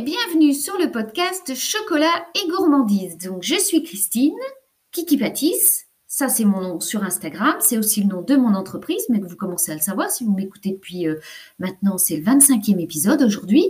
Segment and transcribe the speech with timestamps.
[0.00, 3.18] bienvenue sur le podcast Chocolat et Gourmandise.
[3.18, 4.38] Donc, je suis Christine,
[4.92, 5.86] Kiki Patisse.
[6.06, 7.56] Ça, c'est mon nom sur Instagram.
[7.58, 10.32] C'est aussi le nom de mon entreprise, mais vous commencez à le savoir si vous
[10.32, 11.16] m'écoutez depuis euh,
[11.58, 13.66] maintenant, c'est le 25e épisode aujourd'hui.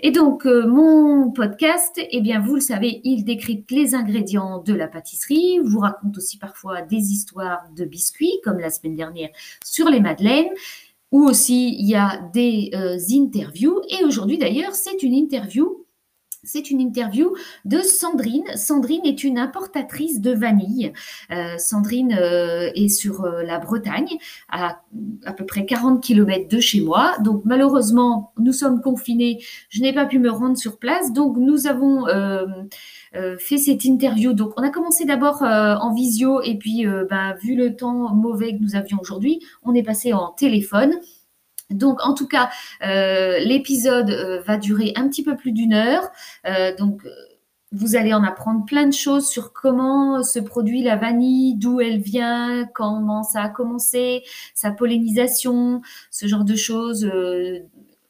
[0.00, 4.74] Et donc, euh, mon podcast, eh bien, vous le savez, il décrypte les ingrédients de
[4.74, 9.30] la pâtisserie, vous raconte aussi parfois des histoires de biscuits, comme la semaine dernière
[9.64, 10.48] sur les madeleines
[11.12, 13.80] où aussi il y a des euh, interviews.
[13.88, 15.84] Et aujourd'hui d'ailleurs, c'est une interview.
[16.44, 17.34] C'est une interview
[17.64, 18.44] de Sandrine.
[18.54, 20.92] Sandrine est une importatrice de vanille.
[21.32, 24.16] Euh, Sandrine euh, est sur la Bretagne,
[24.48, 24.80] à
[25.26, 27.16] à peu près 40 km de chez moi.
[27.24, 29.42] Donc malheureusement, nous sommes confinés.
[29.68, 31.12] Je n'ai pas pu me rendre sur place.
[31.12, 32.06] Donc nous avons
[33.38, 34.32] fait cette interview.
[34.32, 38.14] Donc, on a commencé d'abord euh, en visio et puis, euh, bah, vu le temps
[38.14, 40.94] mauvais que nous avions aujourd'hui, on est passé en téléphone.
[41.70, 42.48] Donc, en tout cas,
[42.80, 44.10] l'épisode
[44.46, 46.10] va durer un petit peu plus d'une heure.
[46.78, 47.02] donc,
[47.72, 52.00] vous allez en apprendre plein de choses sur comment se produit la vanille, d'où elle
[52.00, 54.22] vient, comment ça a commencé,
[54.54, 57.06] sa pollinisation, ce genre de choses.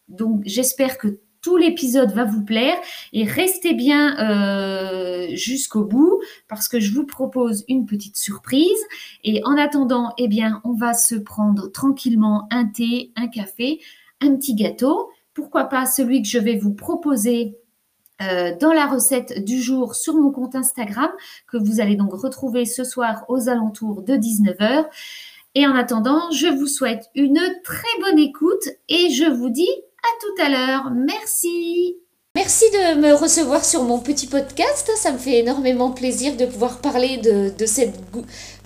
[0.06, 1.18] donc, j'espère que
[1.56, 2.76] l'épisode va vous plaire
[3.12, 8.80] et restez bien euh, jusqu'au bout parce que je vous propose une petite surprise.
[9.24, 13.80] Et en attendant, eh bien, on va se prendre tranquillement un thé, un café,
[14.20, 15.10] un petit gâteau.
[15.34, 17.56] Pourquoi pas celui que je vais vous proposer
[18.20, 21.10] euh, dans la recette du jour sur mon compte Instagram
[21.46, 24.86] que vous allez donc retrouver ce soir aux alentours de 19h.
[25.54, 29.70] Et en attendant, je vous souhaite une très bonne écoute et je vous dis
[30.02, 30.90] à tout à l'heure.
[30.94, 31.96] Merci.
[32.34, 34.90] Merci de me recevoir sur mon petit podcast.
[34.96, 37.94] Ça me fait énormément plaisir de pouvoir parler de, cette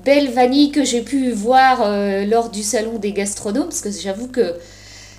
[0.05, 4.29] belle vanille que j'ai pu voir euh, lors du salon des gastronomes, parce que j'avoue
[4.29, 4.55] que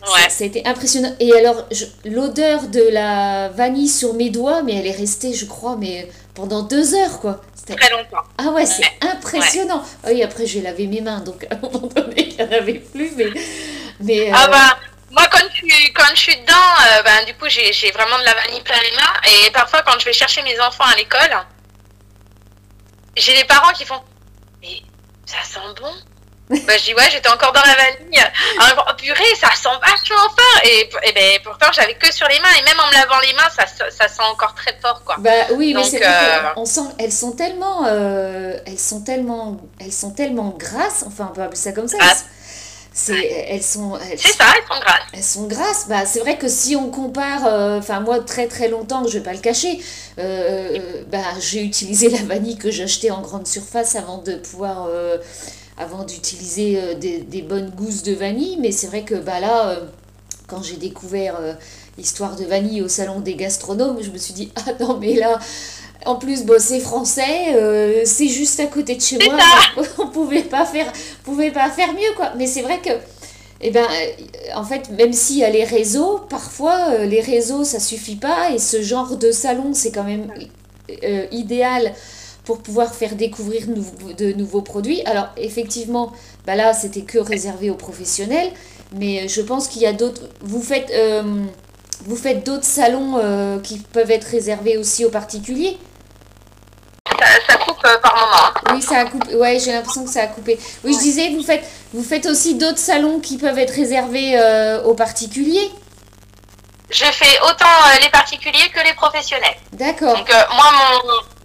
[0.05, 1.13] ça, a été impressionnant.
[1.19, 1.67] Et alors,
[2.05, 6.61] l'odeur de la vanille sur mes doigts, mais elle est restée, je crois, mais pendant
[6.61, 7.41] deux heures, quoi.
[7.65, 8.23] Très longtemps.
[8.37, 9.81] Ah ouais, c'est impressionnant.
[10.05, 12.79] Oui, après, j'ai lavé mes mains, donc à un moment donné, il n'y en avait
[12.79, 13.29] plus, mais...
[14.01, 14.77] mais ah euh, bah
[15.13, 18.23] moi, quand je suis, quand je suis dedans, euh, ben, du coup, j'ai vraiment de
[18.23, 19.45] la vanille plein les mains.
[19.45, 21.37] Et parfois, quand je vais chercher mes enfants à l'école,
[23.15, 24.01] j'ai des parents qui font
[24.61, 24.81] Mais
[25.25, 25.93] ça sent bon
[26.67, 28.21] bah, je dis ouais, j'étais encore dans la vanille.
[28.59, 30.61] Alors, oh, purée, ça sent vachement fort.
[30.65, 32.49] Et, et ben, pourtant, j'avais que sur les mains.
[32.59, 35.03] Et même en me lavant les mains, ça, ça sent encore très fort.
[35.05, 35.15] Quoi.
[35.19, 36.53] Bah oui, mais c'est euh...
[36.57, 41.05] on sent, elles sont tellement, euh, elles sont tellement, elles sont tellement grasses.
[41.07, 41.97] Enfin, on peut appeler ça comme ça.
[42.01, 42.13] Ah.
[42.93, 43.97] C'est, elles sont.
[44.17, 45.07] c'est ça, elles sont grasses.
[45.13, 45.85] Elles sont grasses.
[45.89, 49.23] Bah, c'est vrai que si on compare, euh, enfin moi très très longtemps, je vais
[49.23, 49.79] pas le cacher,
[50.19, 55.17] euh, bah, j'ai utilisé la vanille que j'achetais en grande surface avant de pouvoir, euh,
[55.77, 58.57] avant d'utiliser des, des, bonnes gousses de vanille.
[58.61, 59.79] Mais c'est vrai que bah là,
[60.45, 61.39] quand j'ai découvert
[61.97, 65.39] l'histoire de vanille au salon des gastronomes, je me suis dit ah non mais là
[66.05, 69.37] en plus, bosser français, euh, c'est juste à côté de chez moi.
[69.99, 70.91] On pouvait pas faire,
[71.23, 72.31] pouvait pas faire mieux, quoi.
[72.37, 72.91] Mais c'est vrai que,
[73.61, 77.63] eh ben, euh, en fait, même s'il y a les réseaux, parfois, euh, les réseaux,
[77.63, 78.51] ça suffit pas.
[78.51, 80.31] Et ce genre de salon, c'est quand même
[81.31, 81.93] idéal
[82.43, 83.67] pour pouvoir faire découvrir
[84.17, 85.01] de nouveaux produits.
[85.05, 86.11] Alors, effectivement,
[86.45, 88.49] bah là, c'était que réservé aux professionnels.
[88.95, 90.23] Mais je pense qu'il y a d'autres...
[90.41, 90.91] Vous faites...
[92.05, 95.77] vous faites d'autres salons qui peuvent être réservés aussi aux particuliers
[97.47, 98.35] ça, coupe euh, par moment.
[98.35, 98.73] Hein.
[98.75, 99.35] Oui, ça a coupé.
[99.35, 100.59] Ouais, j'ai l'impression que ça a coupé.
[100.83, 101.63] Oui, je disais, vous faites,
[101.93, 105.71] vous faites aussi d'autres salons qui peuvent être réservés euh, aux particuliers
[106.89, 109.55] Je fais autant euh, les particuliers que les professionnels.
[109.73, 110.17] D'accord.
[110.17, 110.71] Donc, moi,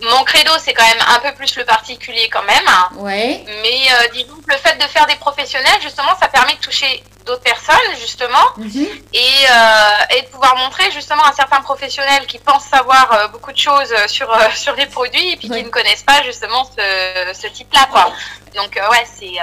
[0.00, 3.04] mon, mon credo, c'est quand même un peu plus le particulier quand même.
[3.04, 3.44] Ouais.
[3.62, 7.42] Mais disons que le fait de faire des professionnels, justement, ça permet de toucher d'autres
[7.42, 8.88] personnes, justement, mhm.
[9.12, 13.52] et, euh, et, de pouvoir montrer justement à certains professionnels qui pensent savoir euh, beaucoup
[13.52, 17.32] de choses sur, euh, sur les produits et puis qui ne connaissent pas justement ce,
[17.34, 17.86] ce type-là.
[17.92, 18.10] Quoi.
[18.56, 19.36] Donc, ouais, c'est.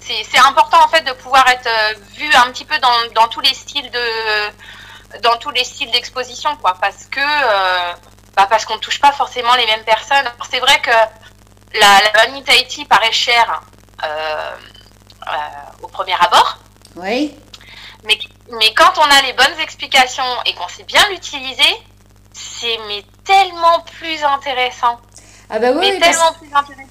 [0.00, 1.68] c'est important en fait de pouvoir être
[2.16, 6.54] vu un petit peu dans, dans tous les styles de dans tous les styles d'exposition
[6.56, 7.26] quoi parce que
[8.36, 10.96] bah parce qu'on ne touche pas forcément les mêmes personnes c'est vrai que
[11.82, 13.62] la, la Tahiti paraît chère
[15.82, 16.58] au premier abord
[17.02, 17.34] oui.
[18.04, 18.18] Mais,
[18.50, 21.76] mais quand on a les bonnes explications et qu'on sait bien l'utiliser,
[22.32, 24.98] c'est mais tellement plus intéressant.
[25.50, 26.88] Ah bah oui, mais tellement plus intéressant.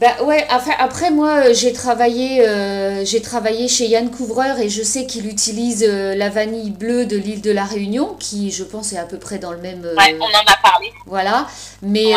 [0.00, 4.70] Bah ouais, après, après moi euh, j'ai travaillé, euh, j'ai travaillé chez Yann Couvreur et
[4.70, 8.64] je sais qu'il utilise euh, la vanille bleue de l'île de la Réunion, qui je
[8.64, 9.82] pense est à peu près dans le même.
[9.98, 10.90] Ouais, on en a parlé.
[11.04, 11.46] Voilà,
[11.82, 12.14] mais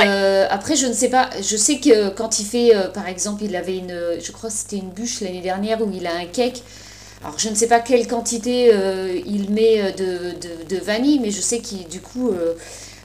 [0.49, 3.77] après je ne sais pas, je sais que quand il fait, par exemple, il avait
[3.77, 6.63] une, je crois que c'était une bûche l'année dernière où il a un cake
[7.23, 8.73] alors je ne sais pas quelle quantité
[9.25, 10.33] il met de,
[10.67, 12.33] de, vanille, mais je sais que du coup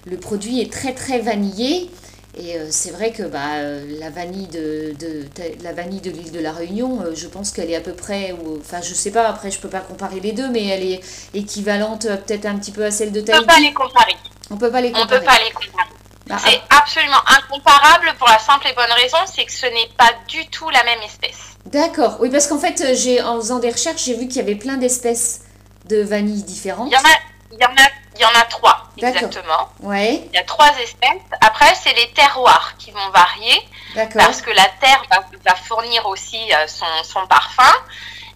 [0.07, 1.91] le produit est très très vanillé.
[2.37, 3.63] Et c'est vrai que bah,
[3.99, 5.25] la vanille de, de,
[5.63, 8.81] la vanille de l'île de la Réunion, je pense qu'elle est à peu près, enfin
[8.81, 11.01] je sais pas, après je peux pas comparer les deux, mais elle est
[11.35, 13.43] équivalente peut-être un petit peu à celle de Tahiti.
[13.43, 14.17] On peut pas les comparer.
[14.51, 15.17] On peut pas les comparer.
[15.17, 15.89] On peut pas les comparer.
[16.29, 20.13] Bah, c'est absolument incomparable pour la simple et bonne raison, c'est que ce n'est pas
[20.29, 21.48] du tout la même espèce.
[21.73, 22.17] D'accord.
[22.21, 24.77] Oui, parce qu'en fait, j'ai en faisant des recherches, j'ai vu qu'il y avait plein
[24.77, 25.43] d'espèces
[25.87, 26.91] de vanille différentes.
[26.91, 27.19] Il y en a,
[27.53, 29.69] il y en a, il y en a trois exactement.
[29.81, 30.29] Ouais.
[30.33, 31.23] Il y a trois espèces.
[31.41, 33.69] Après, c'est les terroirs qui vont varier.
[34.15, 35.03] Parce que la terre
[35.45, 37.73] va, fournir aussi euh, son, son, parfum.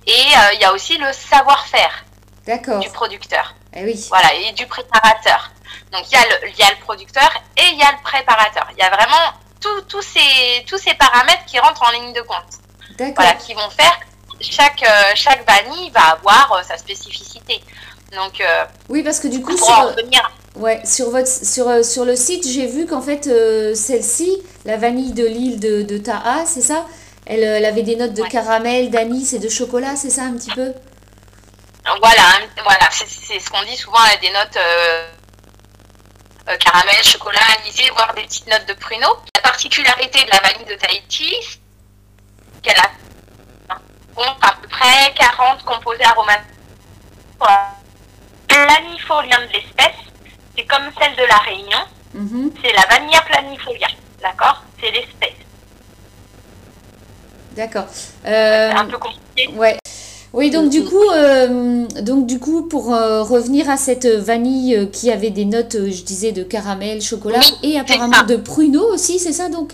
[0.06, 2.04] Et euh, il y a aussi le savoir-faire
[2.46, 3.54] du producteur.
[3.74, 4.06] Eh oui.
[4.08, 5.50] Voilà, et du préparateur.
[5.92, 8.02] Donc il y, a le, il y a le producteur et il y a le
[8.02, 8.66] préparateur.
[8.72, 12.61] Il y a vraiment tous ces, tous ces paramètres qui rentrent en ligne de compte.
[12.98, 13.98] Voilà, qui vont faire
[14.40, 17.62] chaque, euh, chaque vanille va avoir euh, sa spécificité.
[18.12, 19.96] Donc, euh, oui, parce que du coup, sur,
[20.56, 23.24] ouais, sur, votre, sur, sur le site, j'ai vu qu'en fait,
[23.74, 26.86] celle-ci, la vanille de l'île de, de Taha, c'est ça?
[27.24, 30.50] Elle, elle, avait des notes de caramel, d'anis et de chocolat, c'est ça un petit
[30.50, 30.72] peu?
[31.84, 32.22] Voilà,
[32.62, 34.58] voilà c'est ce qu'on dit souvent, elle a des notes
[36.48, 39.16] euh, caramel, chocolat, anisé, voire des petites notes de pruneau.
[39.36, 41.34] La particularité de la vanille de Tahiti,
[42.62, 42.90] qu'elle a
[44.40, 46.46] à peu près 40 composés aromatiques.
[48.46, 49.96] Planifolia de l'espèce,
[50.56, 51.78] c'est comme celle de la Réunion,
[52.14, 52.52] mm-hmm.
[52.62, 53.88] c'est la vanilla planifolia,
[54.20, 54.62] d'accord?
[54.80, 55.32] C'est l'espèce.
[57.56, 57.86] D'accord.
[58.24, 59.48] C'est un peu compliqué.
[59.56, 59.78] Ouais.
[60.32, 64.86] Oui, donc du coup, euh, donc du coup, pour euh, revenir à cette vanille euh,
[64.86, 69.32] qui avait des notes, je disais, de caramel, chocolat et apparemment de pruneau aussi, c'est
[69.32, 69.72] ça donc?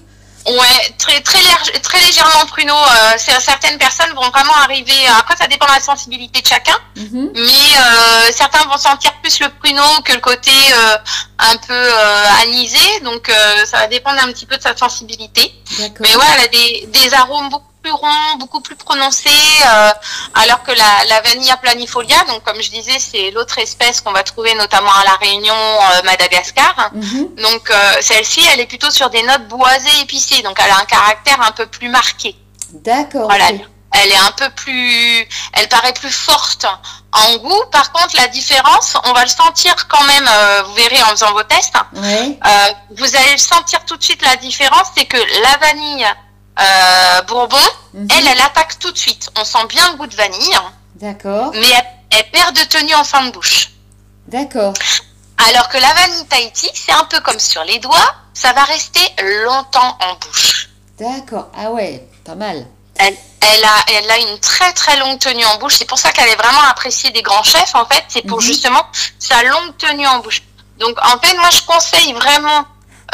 [0.49, 1.41] Ouais, très très,
[1.83, 2.75] très légèrement pruneau.
[3.19, 5.07] certaines personnes vont vraiment arriver.
[5.19, 7.33] Après, ça dépend de la sensibilité de chacun, mhm.
[7.35, 10.53] mais certains vont sentir plus le pruneau que le côté
[11.39, 11.91] un peu
[12.43, 13.01] anisé.
[13.05, 13.31] Donc,
[13.67, 15.53] ça va dépendre un petit peu de sa sensibilité.
[16.01, 19.91] Mais ouais, elle a des, des arômes beaucoup plus rond, beaucoup plus prononcé, euh,
[20.35, 24.23] alors que la, la Vanilla planifolia, donc comme je disais, c'est l'autre espèce qu'on va
[24.23, 26.91] trouver notamment à la Réunion, euh, Madagascar.
[26.93, 27.35] Mhm.
[27.37, 30.85] Donc euh, celle-ci, elle est plutôt sur des notes boisées, épicées, donc elle a un
[30.85, 32.37] caractère un peu plus marqué.
[32.73, 33.25] D'accord.
[33.25, 33.47] Voilà.
[33.91, 36.67] Elle est un peu plus, elle paraît plus forte
[37.13, 37.63] en goût.
[37.73, 40.29] Par contre, la différence, on va le sentir quand même.
[40.67, 41.75] vous verrez en faisant vos tests.
[41.95, 46.07] vous allez le sentir tout de suite la différence, c'est que la vanille
[46.61, 47.57] euh, Bourbon,
[47.95, 48.09] mhm.
[48.17, 49.31] elle, elle attaque tout de suite.
[49.39, 50.59] On sent bien le goût de vanille.
[50.97, 51.53] D'accord.
[51.55, 51.69] Mais
[52.11, 53.71] elle, perd de tenue en fin de bouche.
[54.27, 54.75] D'accord.
[55.49, 59.01] Alors que la vanille Tahiti, c'est un peu comme sur les doigts, ça va rester
[59.45, 60.69] longtemps en bouche.
[60.99, 61.49] D'accord.
[61.57, 62.67] Ah ouais, pas mal.
[62.99, 63.15] Elle,
[63.65, 65.77] a, elle a une très très longue tenue en bouche.
[65.79, 68.03] C'est pour ça qu'elle est vraiment appréciée des grands chefs, en fait.
[68.09, 68.45] C'est pour mhm.
[68.45, 68.85] justement
[69.21, 70.43] sa longue tenue en bouche.
[70.81, 72.65] Donc, en fait, moi, je conseille vraiment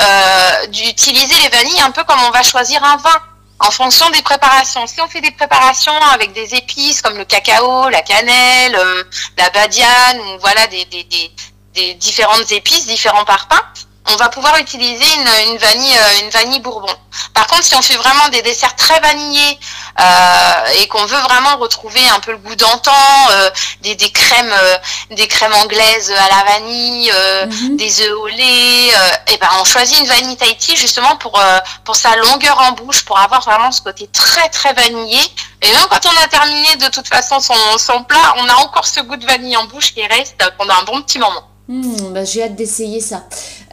[0.00, 3.20] euh, d'utiliser les vanilles un peu comme on va choisir un vin
[3.60, 4.86] en fonction des préparations.
[4.86, 9.04] Si on fait des préparations avec des épices comme le cacao, la cannelle, euh,
[9.38, 11.30] la badiane, ou voilà des, des, des,
[11.74, 16.60] des, différentes épices, différents parfums, on va pouvoir utiliser une, une, vanille, euh, une vanille
[16.60, 16.94] bourbon.
[17.32, 19.58] Par contre, si on fait vraiment des desserts très vanillés
[20.00, 22.93] euh, et qu'on veut vraiment retrouver un peu le goût d'antan,
[23.31, 23.50] euh,
[23.82, 24.76] des, des, crèmes, euh,
[25.10, 27.12] des crèmes anglaises à la vanille,
[27.46, 27.76] mhm.
[27.76, 28.93] des œufs au lait, et
[29.32, 31.40] eh ben on choisit une vanille Tahiti justement pour
[31.84, 35.20] pour sa longueur en bouche, pour avoir vraiment ce côté très très vanillé.
[35.62, 38.86] Et même quand on a terminé de toute façon son, son plat, on a encore
[38.86, 41.54] ce goût de vanille en bouche qui reste pendant un bon petit moment.
[41.66, 43.24] Hmm, bah, j'ai hâte d'essayer ça.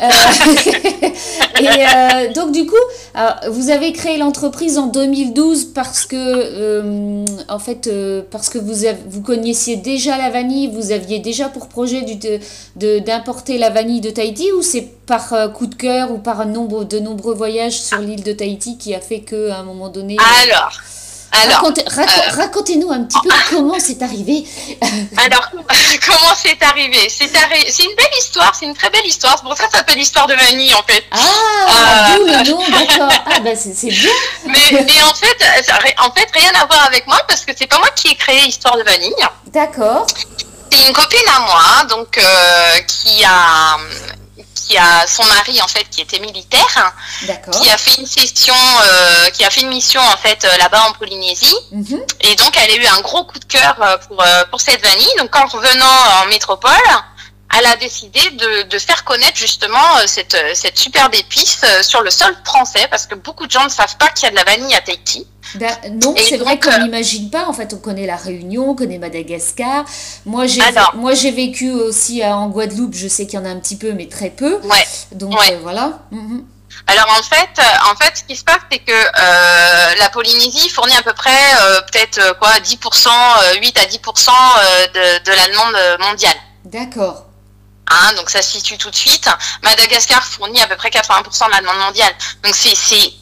[0.01, 0.07] Euh,
[1.59, 2.73] et euh, donc du coup,
[3.49, 7.91] vous avez créé l'entreprise en 2012 parce que, euh, en fait,
[8.31, 12.05] parce que vous, vous connaissiez déjà la vanille, vous aviez déjà pour projet
[12.75, 16.97] d'importer la vanille de Tahiti ou c'est par coup de cœur ou par nombre, de
[16.99, 20.15] nombreux voyages sur l'île de Tahiti qui a fait qu'à un moment donné...
[20.43, 20.79] Alors,
[21.31, 24.43] alors, euh, racontez-nous un petit peu comment c'est arrivé.
[25.17, 25.49] Alors,
[26.05, 27.07] comment c'est arrivé?
[27.09, 29.35] C'est une belle histoire, c'est une très belle histoire.
[29.37, 31.05] C'est pour ça que ça s'appelle l'histoire de Vanille, en fait.
[31.11, 33.11] Ah, d'où le nom, d'accord.
[33.25, 34.09] Ah, ben c'est bien.
[34.45, 35.37] Mais, mais, en, fait,
[35.99, 38.47] en fait, rien à voir avec moi parce que c'est pas moi qui ai créé
[38.47, 39.13] Histoire de Vanille.
[39.47, 40.05] D'accord.
[40.71, 43.77] C'est une copine à moi, donc, euh, qui a
[44.67, 46.93] qui a son mari en fait qui était militaire,
[47.51, 48.53] qui a fait une session,
[48.83, 52.01] euh, qui a fait une mission en fait euh, là-bas en Polynésie, mhm.
[52.21, 55.13] et donc elle a eu un gros coup de cœur euh, pour pour cette vanille.
[55.17, 56.71] Donc en revenant en métropole,
[57.57, 62.35] elle a décidé de, de faire connaître justement cette, cette superbe épice sur le sol
[62.45, 64.75] français, parce que beaucoup de gens ne savent pas qu'il y a de la vanille
[64.75, 65.27] à Tahiti.
[65.55, 67.45] Ben, non, c'est vrai qu'on n'imagine pas.
[67.47, 69.85] En fait, on connaît la Réunion, on connaît Madagascar.
[70.25, 70.61] Moi, j'ai
[70.95, 72.93] moi j'ai vécu aussi en Guadeloupe.
[72.93, 74.59] Je sais qu'il y en a un petit peu, mais très peu.
[74.63, 74.87] Ouais.
[75.11, 75.99] Donc voilà.
[76.11, 76.45] Mhm.
[76.87, 80.69] Alors en fait, euh, en fait, ce qui se passe, c'est que euh, la Polynésie
[80.69, 81.29] fournit à peu près
[81.61, 83.09] euh, peut-être quoi, 10%,
[83.61, 84.29] 8 à 10%
[84.93, 86.35] de, de la demande mondiale.
[86.65, 87.25] D'accord.
[87.91, 89.29] Hein, donc ça se situe tout de suite.
[89.63, 92.13] Madagascar fournit à peu près 80% de la demande mondiale.
[92.43, 93.13] Donc c'est c'est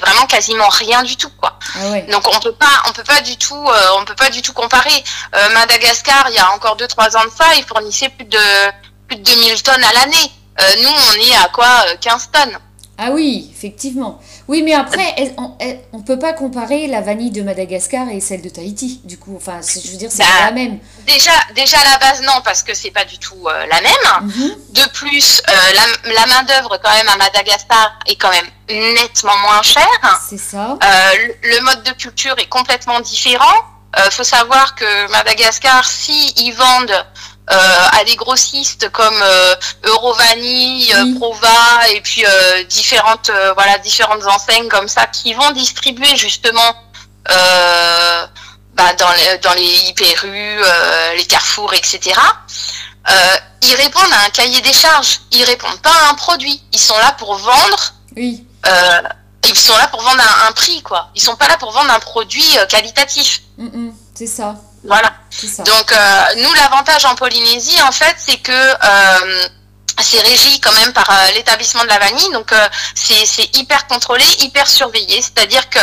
[0.00, 1.58] vraiment quasiment rien du tout quoi.
[1.74, 4.54] Ah Donc on peut pas on peut pas du tout on peut pas du tout
[4.54, 5.04] comparer.
[5.52, 8.38] Madagascar il y a encore 2 3 ans de ça, il fournissait plus de
[9.08, 10.32] plus de 2000 tonnes à l'année.
[10.60, 11.66] Euh, nous, on est à quoi
[12.00, 12.58] 15 euh, tonnes.
[12.98, 14.20] Ah oui, effectivement.
[14.48, 15.34] Oui, mais après,
[15.92, 19.00] on ne peut pas comparer la vanille de Madagascar et celle de Tahiti.
[19.04, 20.78] Du coup, enfin, je veux dire, c'est pas bah, la même.
[21.06, 24.28] Déjà, déjà à la base, non, parce que c'est pas du tout euh, la même.
[24.28, 24.50] Mhm.
[24.70, 25.42] De plus,
[26.04, 30.20] la, main d'œuvre quand même à Madagascar est quand même nettement moins chère.
[30.28, 30.78] C'est ça.
[31.42, 33.64] le, mode de culture est complètement différent.
[33.96, 37.02] Il faut savoir que Madagascar, si ils vendent euh,
[37.48, 42.24] à des grossistes comme euh, Eurovanille, euh, Prova et puis
[42.68, 46.74] différentes voilà différentes enseignes comme ça qui vont distribuer justement
[47.28, 50.60] bah, dans les dans les hyperrues,
[51.16, 52.18] les carrefours, etc.
[53.62, 55.20] ils répondent à un cahier des charges.
[55.32, 56.62] Ils répondent pas à un produit.
[56.72, 57.94] Ils sont là pour vendre.
[58.16, 58.46] Oui.
[59.48, 61.10] ils sont là pour vendre un, prix quoi.
[61.14, 63.42] Ils sont pas là pour vendre un produit qualitatif.
[63.58, 64.54] Mm, mm, c'est ça.
[64.84, 65.12] Voilà.
[65.64, 69.48] Donc euh, nous l'avantage en Polynésie en fait c'est que euh,
[70.00, 72.52] c'est régi quand même par euh, l'établissement de la vanille, donc
[72.94, 75.78] c'est hyper contrôlé, hyper surveillé, c'est-à-dire que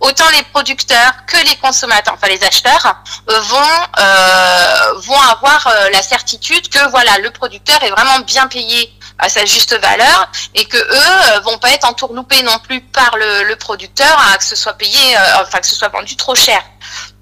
[0.00, 6.90] autant les producteurs que les consommateurs, enfin les acheteurs, vont vont avoir la certitude que
[6.90, 11.58] voilà le producteur est vraiment bien payé à sa juste valeur et que eux vont
[11.58, 15.58] pas être entourloupés non plus par le, le producteur à que ce soit payé, enfin
[15.58, 16.62] que ce soit vendu trop cher.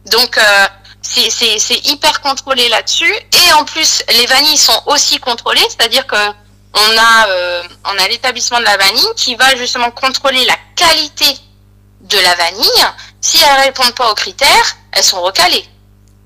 [0.07, 0.39] Donc
[1.03, 3.13] c'est hyper contrôlé là-dessus.
[3.13, 6.17] Et en plus, les vanilles sont aussi contrôlées, c'est-à-dire que
[6.75, 11.39] on a, euh, on a l'établissement de la vanille qui va justement contrôler la qualité
[12.01, 12.87] de la vanille.
[13.21, 15.69] Si elles répondent pas aux critères, elles sont recalées.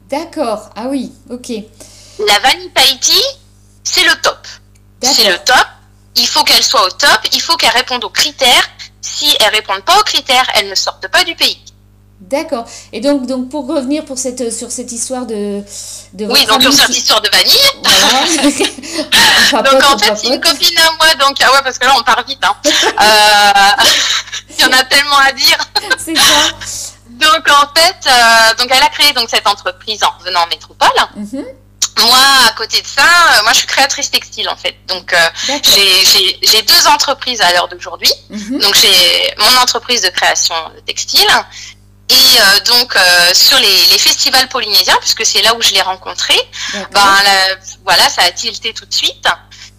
[0.08, 0.70] D'accord.
[0.76, 1.50] Ah oui, ok.
[2.26, 3.20] La vanille Tahiti,
[3.82, 4.46] c'est le top.
[5.02, 5.66] C'est le top.
[6.14, 7.20] Il faut qu'elle soit au top.
[7.32, 8.68] Il faut qu'elle réponde aux critères.
[9.00, 11.62] Si elles répondent pas aux critères, elles ne sortent pas du pays.
[12.20, 12.64] D'accord.
[12.92, 15.62] Et donc, donc pour revenir pour cette, sur cette histoire de,
[16.14, 17.56] de Oui, donc sur cette histoire de vanille.
[19.52, 22.02] donc en fait, c'est une copine à moi, donc ah ouais, parce que là on
[22.02, 22.42] part vite.
[22.42, 22.56] Hein.
[22.98, 23.82] Euh,
[24.58, 25.58] il y en a tellement à dire.
[25.98, 26.50] C'est ça.
[27.10, 30.88] donc en fait, euh, donc elle a créé donc cette entreprise en revenant en métropole.
[31.18, 31.44] Mm-hmm.
[31.98, 32.18] Moi,
[32.48, 34.76] à côté de ça, euh, moi je suis créatrice textile en fait.
[34.88, 35.14] Donc
[35.62, 38.12] j'ai deux entreprises à l'heure d'aujourd'hui.
[38.30, 38.62] Mm-hmm.
[38.62, 41.28] Donc j'ai mon entreprise de création de textile
[42.08, 45.80] et euh, donc euh, sur les, les, festivals polynésiens, puisque c'est là où je l'ai
[45.80, 46.34] rencontré,
[46.92, 47.16] ben
[47.84, 49.26] voilà, ça a tilté tout de suite.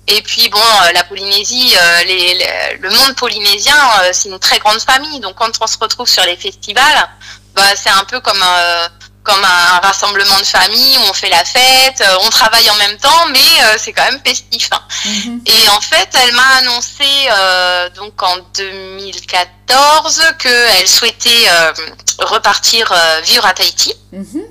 [0.08, 2.46] Et puis bon, euh, la Polynésie, les,
[2.80, 3.76] le monde polynésien,
[4.12, 5.20] c'est une très grande famille.
[5.22, 7.10] Donc quand on se retrouve sur les festivals,
[7.56, 8.44] bah, c'est un peu comme
[9.28, 12.98] comme un rassemblement de famille où on fait la fête, euh, on travaille en même
[12.98, 14.70] temps, mais euh, c'est quand même festif.
[14.72, 14.82] Hein.
[15.06, 15.42] Mhm.
[15.46, 21.50] Et en fait, elle m'a annoncé euh, donc en 2014 qu'elle souhaitait
[22.20, 22.94] repartir
[23.24, 23.94] vivre à Tahiti.
[24.14, 24.44] Mhm.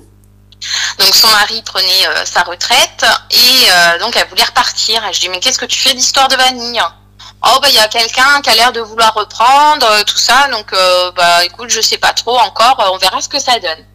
[0.99, 5.03] Donc son mari prenait sa retraite et donc elle voulait repartir.
[5.07, 6.81] Et je dis mais qu'est-ce que tu fais d'histoire de vanille
[7.43, 10.47] oh bah il y a quelqu'un qui a l'air de vouloir reprendre euh, tout ça
[10.51, 13.59] donc euh, bah écoute je sais pas trop encore euh, on verra ce que ça
[13.59, 13.85] donne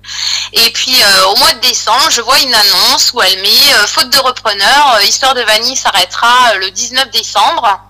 [0.52, 0.96] et puis
[1.28, 5.34] au mois de décembre je vois une annonce où elle met faute de repreneur histoire
[5.34, 7.80] de vanille s'arrêtera le 19 décemre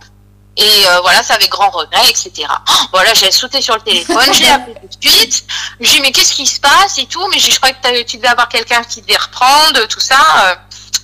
[0.54, 2.47] et voilà, ça avait grand regret, etc.
[2.92, 5.47] voilà, j'ai sauté sur le téléphone, j'ai appelé tout de suite.
[5.80, 7.26] J'ai dit, mais qu'est-ce qui se passe et tout?
[7.28, 10.59] Mais je crois que tu devais avoir quelqu'un qui devait reprendre, tout ça.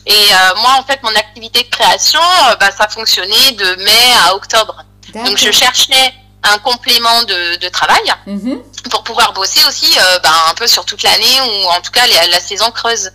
[0.09, 4.13] Et euh, moi, en fait, mon activité de création, euh, bah, ça fonctionnait de mai
[4.25, 4.83] à octobre.
[5.13, 8.63] Donc, je cherchais un complément de, travail mhm.
[8.91, 12.07] pour pouvoir bosser aussi euh, bah, un peu sur toute l'année ou en tout cas
[12.07, 13.11] la, saison creuse.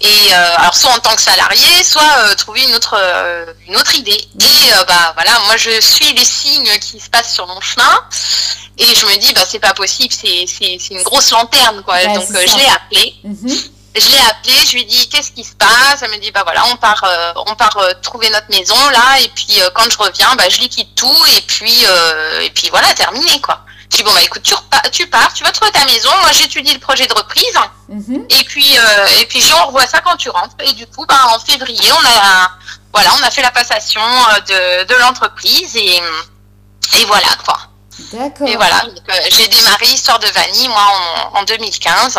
[0.00, 2.96] Et alors soit en tant que salarié, soit trouver une autre
[3.66, 4.12] une autre idée.
[4.12, 8.04] Et bah voilà, moi je suis les signes qui se passent sur mon chemin
[8.78, 11.96] et je me dis bah c'est pas possible, c'est une grosse lanterne quoi.
[12.04, 13.14] Donc je l'ai appelé.
[13.24, 13.50] Mhm
[13.96, 16.02] je l'ai appelé, je lui ai dit qu'est-ce qui se passe?
[16.02, 19.18] Elle me dit bah voilà, on part, euh, on part euh, trouver notre maison là,
[19.20, 21.84] et puis euh, quand je reviens, bah je liquide tout, et puis
[22.42, 23.64] et puis voilà, terminé quoi.
[23.90, 24.54] Je dis bon bah écoute, tu,
[24.92, 26.10] tu pars, tu vas trouver ta maison.
[26.22, 27.58] Moi j'étudie le projet de reprise.
[27.88, 28.26] Mhm.
[28.28, 28.76] Et puis
[29.20, 30.54] et puis on revoit ça quand tu rentres.
[30.62, 32.50] Et du coup, bah, en février, on a
[32.92, 34.00] voilà, on a fait la passation
[34.46, 36.00] de, de l'entreprise et
[36.98, 37.58] et voilà quoi.
[38.12, 38.46] D'accord.
[38.46, 38.82] Et voilà,
[39.30, 40.86] j'ai démarré Histoire de Vanille moi
[41.32, 42.18] en, en 2015.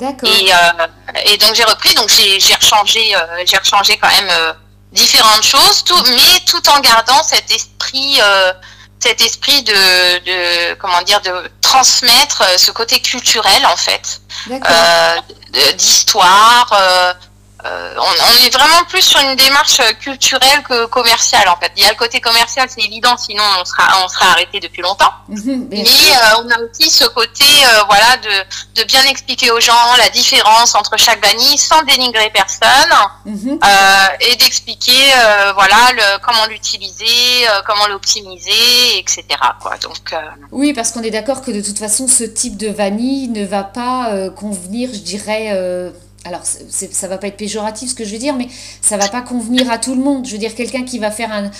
[0.00, 0.28] D'accord.
[0.28, 3.14] Et, et donc j'ai repris, donc j'ai rechangé,
[3.44, 4.54] j'ai rechangé quand même
[4.92, 8.52] différentes choses, tout, mais tout en gardant cet esprit, euh,
[8.98, 15.16] cet esprit de, de, comment dire, de transmettre euh, ce côté culturel en fait, euh,
[15.74, 17.16] d'histoire,
[17.64, 21.72] euh, euh, on, est vraiment plus sur une démarche culturelle que commerciale en fait.
[21.76, 24.82] Il y a le côté commercial, c'est évident, sinon on sera on sera arrêté depuis
[24.82, 25.12] longtemps.
[25.28, 29.94] Mais euh, on a aussi ce côté euh, voilà de, de bien expliquer aux gens
[29.98, 32.70] la différence entre chaque vanille sans dénigrer personne
[33.24, 33.58] mhm.
[34.20, 35.12] et d'expliquer
[35.54, 39.24] voilà le, comment l'utiliser, comment l'optimiser, etc.
[39.60, 39.76] Quoi.
[39.78, 40.14] Donc
[40.52, 43.64] oui, parce qu'on est d'accord que de toute façon ce type de vanille ne va
[43.64, 45.92] pas convenir, je dirais
[46.24, 48.48] alors ça va pas être péjoratif ce que je veux dire, mais
[48.82, 50.26] ça va pas convenir à tout le monde.
[50.26, 51.50] Je veux dire, quelqu'un qui va faire un,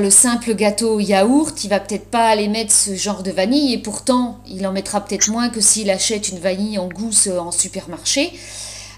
[0.00, 3.78] le simple gâteau yaourt, il va peut-être pas aller mettre ce genre de vanille, et
[3.78, 7.52] pourtant, il en mettra peut-être moins que s'il achète une vanille en gousse euh, en
[7.52, 8.32] supermarché.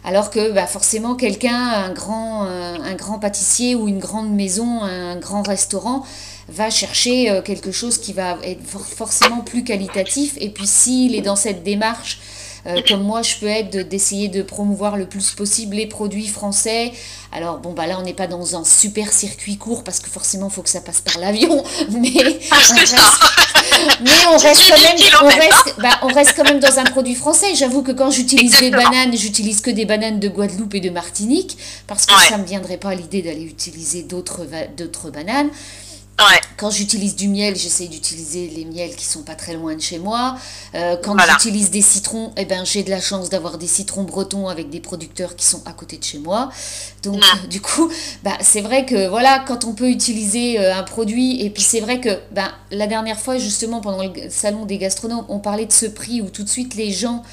[0.06, 4.82] Alors que bah, forcément, quelqu'un, un grand, euh, un, grand pâtissier ou une grande maison,
[4.82, 6.04] un grand restaurant,
[6.48, 10.34] va chercher euh, quelque chose qui va être forcément plus qualitatif.
[10.40, 12.20] Et puis s'il est dans cette démarche
[12.66, 16.92] euh, comme moi je peux être d'essayer de, promouvoir le plus possible les produits français.
[17.32, 20.48] Alors bon bah là on n'est pas dans un super circuit court parce que forcément
[20.48, 22.74] il faut que ça passe par l'avion, mais on reste,
[24.02, 24.96] mais on reste quand même
[25.78, 27.54] bah, on reste, quand même dans un produit français.
[27.54, 31.58] J'avoue que quand j'utilise des bananes, j'utilise que des bananes de Guadeloupe et de Martinique
[31.86, 35.50] parce que ça me viendrait pas l'idée d'aller utiliser d'autres d'autres bananes.
[36.56, 39.98] Quand j'utilise du miel, j'essaye d'utiliser les miels qui sont pas très loin de chez
[39.98, 40.36] moi.
[40.74, 44.48] Euh, quand j'utilise des citrons, eh ben, j'ai de la chance d'avoir des citrons bretons
[44.48, 46.50] avec des producteurs qui sont à côté de chez moi.
[47.02, 47.90] Donc, du coup,
[48.22, 51.80] bah, c'est vrai que voilà, quand on peut utiliser euh, un produit, et puis c'est
[51.80, 55.72] vrai que bah, la dernière fois, justement, pendant le salon des gastronomes, on parlait de
[55.72, 57.24] ce prix où tout de suite les gens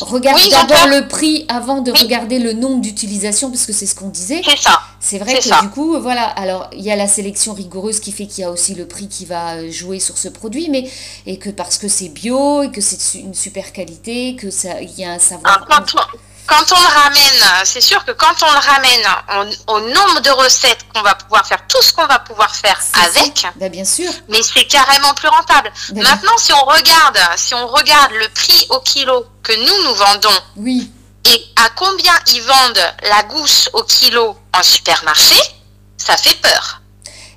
[0.00, 4.08] Regarde d'abord le prix avant de regarder le nombre d'utilisations, parce que c'est ce qu'on
[4.08, 4.42] disait.
[4.44, 4.80] C'est ça.
[5.00, 6.24] C'est vrai que du coup, voilà.
[6.24, 9.08] Alors, il y a la sélection rigoureuse qui fait qu'il y a aussi le prix
[9.08, 10.90] qui va euh, jouer sur ce produit, mais
[11.26, 14.98] et que parce que c'est bio et que c'est une super qualité, que ça, il
[14.98, 15.66] y a un savoir.
[16.46, 20.86] Quand on le ramène, c'est sûr que quand on le ramène au, nombre de recettes
[20.94, 24.10] qu'on va pouvoir faire, tout ce qu'on va pouvoir faire avec, ben, bien sûr.
[24.28, 25.72] mais c'est carrément plus rentable.
[25.90, 29.94] Ben Maintenant, si on regarde, si on regarde le prix au kilo que nous nous
[29.94, 30.90] vendons, oui.
[31.28, 35.40] et à combien ils vendent la gousse au kilo en supermarché,
[35.96, 36.80] ça fait peur.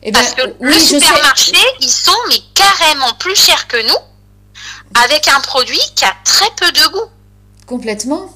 [0.01, 5.27] Eh ben, Parce que le supermarché, ils sont mais carrément plus chers que nous, avec
[5.27, 7.09] un produit qui a très peu de goût.
[7.65, 8.29] Complètement.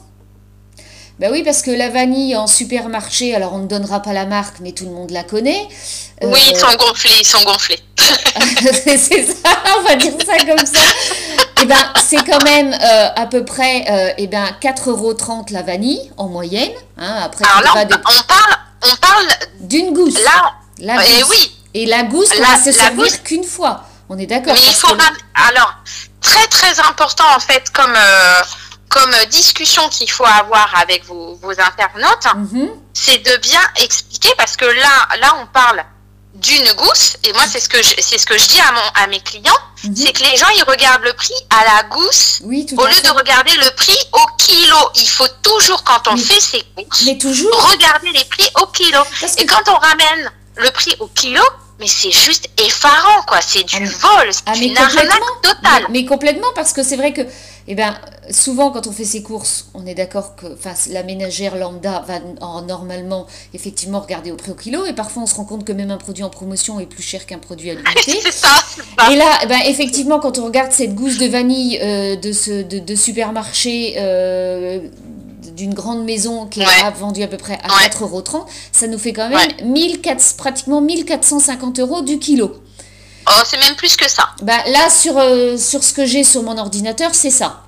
[1.19, 4.56] Ben oui, parce que la vanille en supermarché, alors on ne donnera pas la marque,
[4.62, 5.67] mais tout le monde la connaît.
[6.23, 7.80] Oui, ils sont gonflés, ils sont gonflés.
[8.84, 10.80] c'est ça, on va dire ça comme ça.
[11.62, 15.15] Eh ben, c'est quand même euh, à peu près euh, eh ben, 4,30 euros
[15.52, 16.71] la vanille en moyenne.
[16.97, 19.28] Hein, après, alors là, on, parle, on parle
[19.62, 20.19] d'une gousse.
[20.23, 21.52] Là, la et oui.
[21.73, 23.86] Et la gousse, on va se servir qu'une fois.
[24.10, 24.54] On est d'accord.
[24.54, 24.95] Mais il faut
[25.34, 25.76] alors
[26.21, 28.41] très très important en fait comme euh,
[28.93, 32.69] comme discussion qu'il faut avoir avec vos, vos internautes, mhm.
[32.93, 35.84] c'est de bien expliquer parce que là, là, on parle
[36.36, 38.82] d'une gousse et moi c'est ce que je, c'est ce que je dis à mon
[39.03, 39.53] à mes clients
[39.84, 39.95] mhm.
[39.95, 43.56] c'est que les gens ils regardent le prix à la gousse au lieu de regarder
[43.58, 44.77] le prix au kilo.
[44.95, 47.69] Il faut toujours quand on fait ces courses mais toujours.
[47.71, 48.99] regarder les prix au kilo.
[49.38, 51.43] Et quand on ramène le prix au kilo
[51.79, 53.39] mais c'est juste effarant quoi.
[53.41, 55.88] C'est du ah, vol c'est ah, une arnaque totale.
[55.89, 57.21] Mais, complètement parce que c'est vrai que
[57.67, 57.95] eh ben,
[58.30, 60.47] souvent quand on fait ses courses, on est d'accord que
[60.89, 62.19] la ménagère lambda va
[62.62, 65.91] normalement effectivement regarder au prix au kilo, et parfois on se rend compte que même
[65.91, 68.19] un produit en promotion est plus cher qu'un produit à l'unité.
[69.12, 72.63] Et là, eh ben, effectivement, quand on regarde cette gousse de vanille euh, de, ce,
[72.63, 74.80] de, supermarché euh,
[75.56, 78.23] d'une grande maison qui est vendue à peu près à 4,30 euros,
[78.71, 82.62] ça nous fait quand même 1400, pratiquement 1450 euros du kilo.
[83.28, 84.30] Oh, c'est même plus que ça.
[84.42, 87.62] Bah, là, sur, euh, sur ce que j'ai sur mon ordinateur, c'est ça.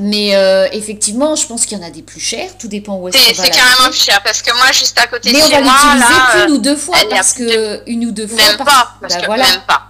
[0.00, 2.56] Mais euh, effectivement, je pense qu'il y en a des plus chers.
[2.56, 5.06] Tout dépend où est-ce qu'on va C'est carrément plus cher parce que moi, juste à
[5.08, 8.06] côté de chez moi, Mais on va l'utiliser une ou deux fois parce que une
[8.06, 8.36] ou deux fois.
[8.36, 8.94] Même pas.
[9.00, 9.44] Parce bah, que voilà.
[9.44, 9.82] Même pas.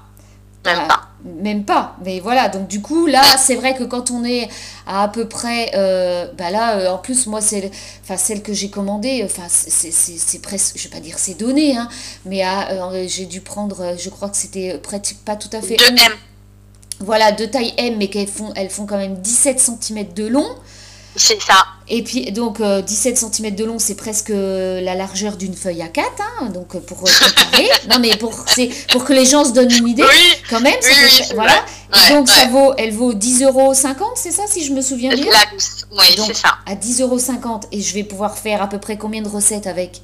[0.65, 1.08] Même pas
[1.41, 1.97] même pas.
[2.05, 4.49] Mais voilà, donc du coup, là, c'est vrai que quand on est
[4.87, 7.71] à à peu près, euh, bah là, euh, en plus, moi, c'est,
[8.03, 11.89] enfin, celle que j'ai commandée, enfin, c'est presque, je vais pas dire c'est donné, hein,
[12.27, 15.77] mais euh, j'ai dû prendre, je crois que c'était presque pas tout à fait.
[15.77, 16.11] 2M.
[17.01, 20.49] voilà, de taille M, mais qu'elles font, elles font quand même 17 cm de long.
[21.19, 21.67] C'est ça.
[21.89, 26.07] Et puis, donc, 17 cm de long, c'est presque la largeur d'une feuille à 4,
[26.21, 27.69] hein, donc pour comparer.
[27.91, 28.45] non, mais pour,
[28.93, 30.05] pour que les gens se donnent une idée,
[30.49, 30.77] quand même.
[30.83, 31.65] Oui, voilà.
[32.11, 33.75] donc, ça vaut, elle vaut 10,50 euros,
[34.15, 35.27] c'est ça, si je me souviens bien?
[35.91, 36.59] Oui, c'est ça.
[36.67, 40.03] À 10,50 euros, et je vais pouvoir faire à peu près combien de recettes avec?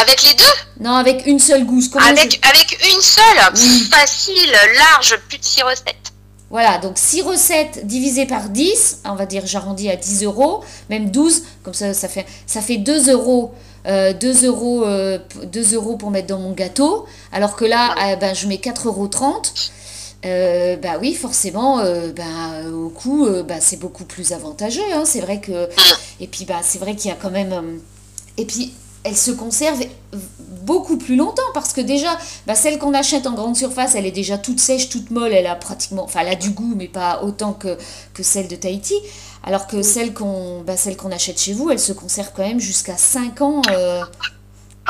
[0.00, 0.44] Avec les deux?
[0.80, 1.90] Non, avec une seule gousse.
[1.94, 3.90] avec, avec une seule?
[3.90, 6.13] Facile, large, plus de 6 recettes.
[6.50, 11.10] Voilà, donc 6 recettes divisées par 10, on va dire j'arrondis à 10 euros, même
[11.10, 13.52] 12, comme ça ça fait, ça fait 2 euros.
[13.84, 18.16] 2, euh, euros, 2 euh, euros pour mettre dans mon gâteau, alors que là, euh,
[18.16, 19.10] ben, je mets 4,30 euros.
[20.24, 21.82] Euh, bah oui, forcément,
[22.16, 24.80] bah, au coût, bah, c'est beaucoup plus avantageux.
[24.94, 25.02] Hein.
[25.04, 25.68] C'est vrai que.
[26.18, 27.78] Et puis, bah, c'est vrai qu'il y a quand même.
[29.04, 29.80] Elle se conserve
[30.62, 34.10] beaucoup plus longtemps parce que déjà, bah, celle qu'on achète en grande surface, elle est
[34.12, 37.22] déjà toute sèche, toute molle, elle a pratiquement, enfin, elle a du goût, mais pas
[37.22, 37.76] autant que,
[38.14, 38.94] que celle de Tahiti.
[39.46, 42.60] Alors que celle qu'on bah, celle qu'on achète chez vous, elle se conserve quand même
[42.60, 43.62] jusqu'à 5 ans.
[43.70, 44.02] Euh.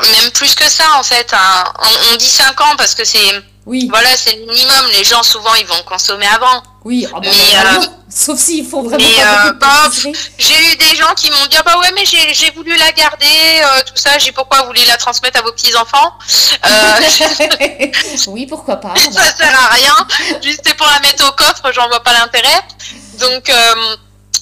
[0.02, 1.32] Même plus que ça, en fait.
[1.32, 1.64] Hein.
[1.78, 3.88] On, on, dit 5 ans parce que c'est oui.
[3.90, 4.86] Voilà, c'est le minimum.
[4.92, 6.62] Les gens, souvent, ils vont consommer avant.
[6.84, 9.90] Oui, ah bah, mais, euh, sauf s'ils font vraiment mais, euh, bah,
[10.36, 13.24] J'ai eu des gens qui m'ont dit, ah bah ouais, mais j'ai voulu la garder,
[13.26, 14.18] euh, tout ça.
[14.18, 16.12] J'ai pourquoi vous voulez la transmettre à vos petits-enfants
[18.26, 18.94] Oui, pourquoi pas.
[18.96, 19.96] ça sert à rien.
[20.42, 22.60] Juste pour la mettre au coffre, j'en vois pas l'intérêt.
[23.18, 23.50] Donc,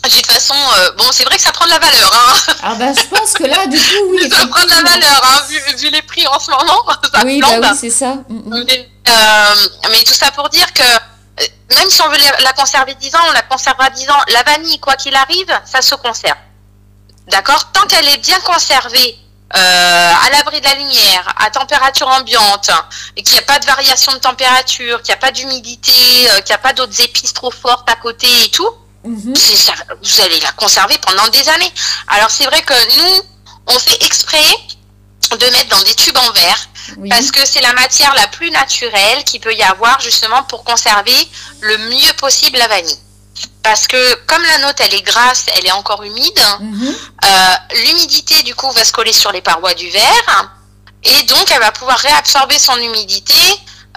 [0.09, 0.55] de toute façon,
[0.99, 2.13] bon, c'est vrai que ça prend de la valeur.
[2.13, 2.53] Hein.
[2.63, 4.29] Ah bah, je pense que là, du coup, oui.
[4.31, 5.43] ça prend de la valeur, hein,
[5.77, 6.85] vu, les prix en ce moment.
[7.13, 8.15] Ça oui, bah oui, c'est ça.
[8.29, 8.67] Mm, mm.
[9.09, 9.55] Euh,
[9.91, 13.21] mais tout ça pour dire que euh, même si on veut la conserver 10 ans,
[13.29, 14.21] on la conservera 10 ans.
[14.29, 16.39] La vanille, quoi qu'il arrive, ça se conserve.
[17.29, 17.73] D'accord?
[17.73, 19.19] Tant qu'elle est bien conservée,
[19.55, 22.71] euh, à l'abri de la lumière, à température ambiante,
[23.17, 26.45] et qu'il n'y a pas de variation de température, qu'il n'y a pas d'humidité, qu'il
[26.49, 28.71] n'y a pas d'autres épices trop fortes à côté et tout,
[29.05, 29.35] mhm.
[30.03, 31.73] vous allez la conserver pendant des années.
[32.09, 33.23] Alors c'est vrai que nous,
[33.67, 34.45] on fait exprès
[35.31, 36.69] de mettre dans des tubes en verre
[37.09, 41.17] parce que c'est la matière la plus naturelle qu'il peut y avoir justement pour conserver
[41.61, 42.99] le mieux possible la vanille.
[43.63, 46.95] Parce que comme la note elle est grasse, elle est encore humide, mhm.
[47.25, 50.53] euh, l'humidité du coup va se coller sur les parois du verre
[51.05, 53.41] et donc elle va pouvoir réabsorber son humidité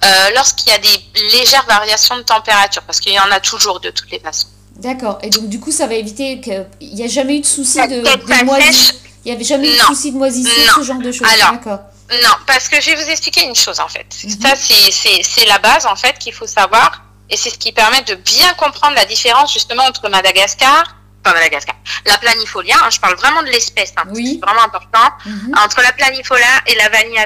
[0.03, 3.79] euh, lorsqu'il y a des légères variations de température parce qu'il y en a toujours
[3.79, 4.47] de toutes les façons.
[4.77, 5.19] D'accord.
[5.23, 8.01] Et donc du coup ça va éviter qu'il n'y a jamais eu de souci de,
[8.01, 8.95] de moisissure.
[9.23, 11.27] Il n'y avait jamais eu de souci de moisissure, ce genre de choses.
[11.39, 11.79] D'accord.
[12.11, 14.05] Non, parce que je vais vous expliquer une chose en fait.
[14.23, 14.29] Mhm.
[14.41, 18.15] Ça, c'est la base en fait qu'il faut savoir et c'est ce qui permet de
[18.15, 23.41] bien comprendre la différence justement entre Madagascar, pas Madagascar, la planifolia, hein, je parle vraiment
[23.41, 25.55] de l'espèce, hein, c'est vraiment important, mhm.
[25.57, 27.25] entre la planifolia et la Vanilla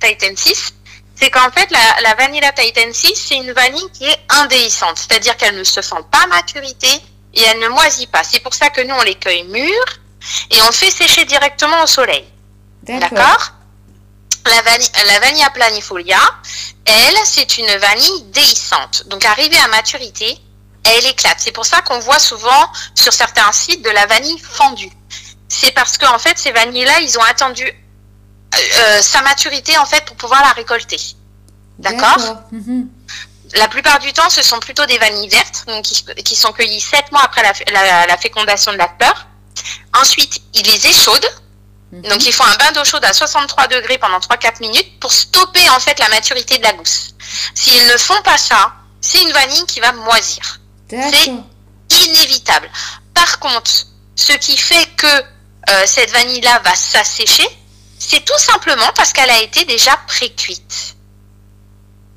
[0.00, 0.72] tahitensis,
[1.14, 5.56] c'est qu'en fait la, la Vanilla tahitensis, c'est une vanille qui est indéhiscente, c'est-à-dire qu'elle
[5.56, 6.88] ne se sent pas maturité
[7.34, 8.24] et elle ne moisit pas.
[8.24, 10.00] C'est pour ça que nous on les cueille mûres
[10.50, 12.24] et on fait sécher directement au soleil.
[12.82, 13.52] D'accord
[14.46, 16.20] la, vanille, la Vanilla planifolia,
[16.84, 19.04] elle, c'est une vanille déhissante.
[19.06, 20.38] Donc, arrivée à maturité,
[20.84, 21.38] elle éclate.
[21.38, 24.90] C'est pour ça qu'on voit souvent sur certains sites de la vanille fendue.
[25.48, 27.64] C'est parce qu'en en fait, ces vanilles-là, ils ont attendu
[28.54, 31.00] euh, euh, sa maturité en fait pour pouvoir la récolter.
[31.78, 32.42] D'accord?
[32.52, 32.88] Mhm.
[33.54, 37.12] La plupart du temps, ce sont plutôt des vanilles vertes donc qui, sont cueillies 7
[37.12, 39.26] mois après la, la fécondation de la fleur.
[39.92, 41.30] Ensuite, ils les échaudent
[41.94, 42.02] Mhm.
[42.10, 45.68] Donc, il faut un bain d'eau chaude à 63 degrés pendant 3-4 minutes pour stopper
[45.70, 47.14] en fait la maturité de la gousse.
[47.54, 50.60] S'ils ne font pas ça, c'est une vanille qui va moisir.
[50.90, 51.30] C'est
[52.06, 52.70] inévitable.
[53.12, 53.70] Par contre,
[54.16, 57.46] ce qui fait que euh, cette vanille-là va s'assécher,
[58.08, 60.96] c'est tout simplement parce qu'elle a été déjà pré-cuite.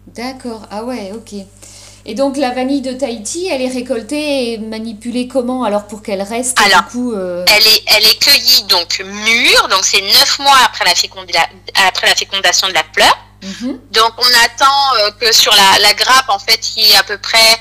[0.07, 0.63] D'accord.
[0.71, 1.33] Ah ouais, ok.
[2.09, 6.21] Et donc la vanille de Tahiti, elle est récoltée et manipulée comment alors pour qu'elle
[6.21, 10.39] reste alors, du coup, euh, elle, est, elle est cueillie donc mûre, donc c'est neuf
[10.39, 10.93] mois après la,
[11.87, 13.17] après la fécondation de la fleur.
[13.43, 13.79] Mhm.
[13.91, 17.17] Donc on attend euh, que sur la, grappe en fait il y ait à peu
[17.17, 17.59] près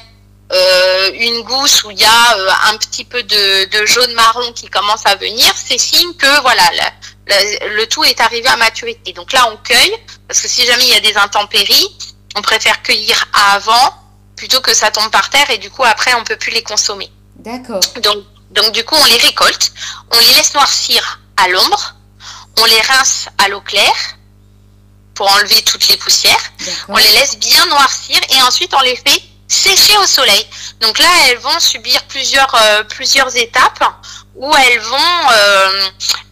[0.52, 5.04] euh, une gousse où il y a un petit peu de, jaune marron qui commence
[5.04, 6.62] à venir, c'est signe que voilà
[7.28, 9.12] le tout est arrivé à maturité.
[9.12, 9.96] Donc là on cueille
[10.28, 11.96] parce que si jamais il y a des intempéries,
[12.36, 13.94] on préfère cueillir avant
[14.36, 17.10] plutôt que ça tombe par terre et du coup après on peut plus les consommer.
[17.36, 17.80] D'accord.
[18.02, 19.72] Donc, donc du coup on les récolte,
[20.12, 21.96] on les laisse noircir à l'ombre,
[22.60, 24.16] on les rince à l'eau claire
[25.14, 26.52] pour enlever toutes les poussières,
[26.86, 30.46] on les laisse bien noircir et ensuite on les fait sécher au soleil.
[30.80, 33.84] Donc là elles vont subir plusieurs euh, plusieurs étapes
[34.34, 35.88] où elles vont euh,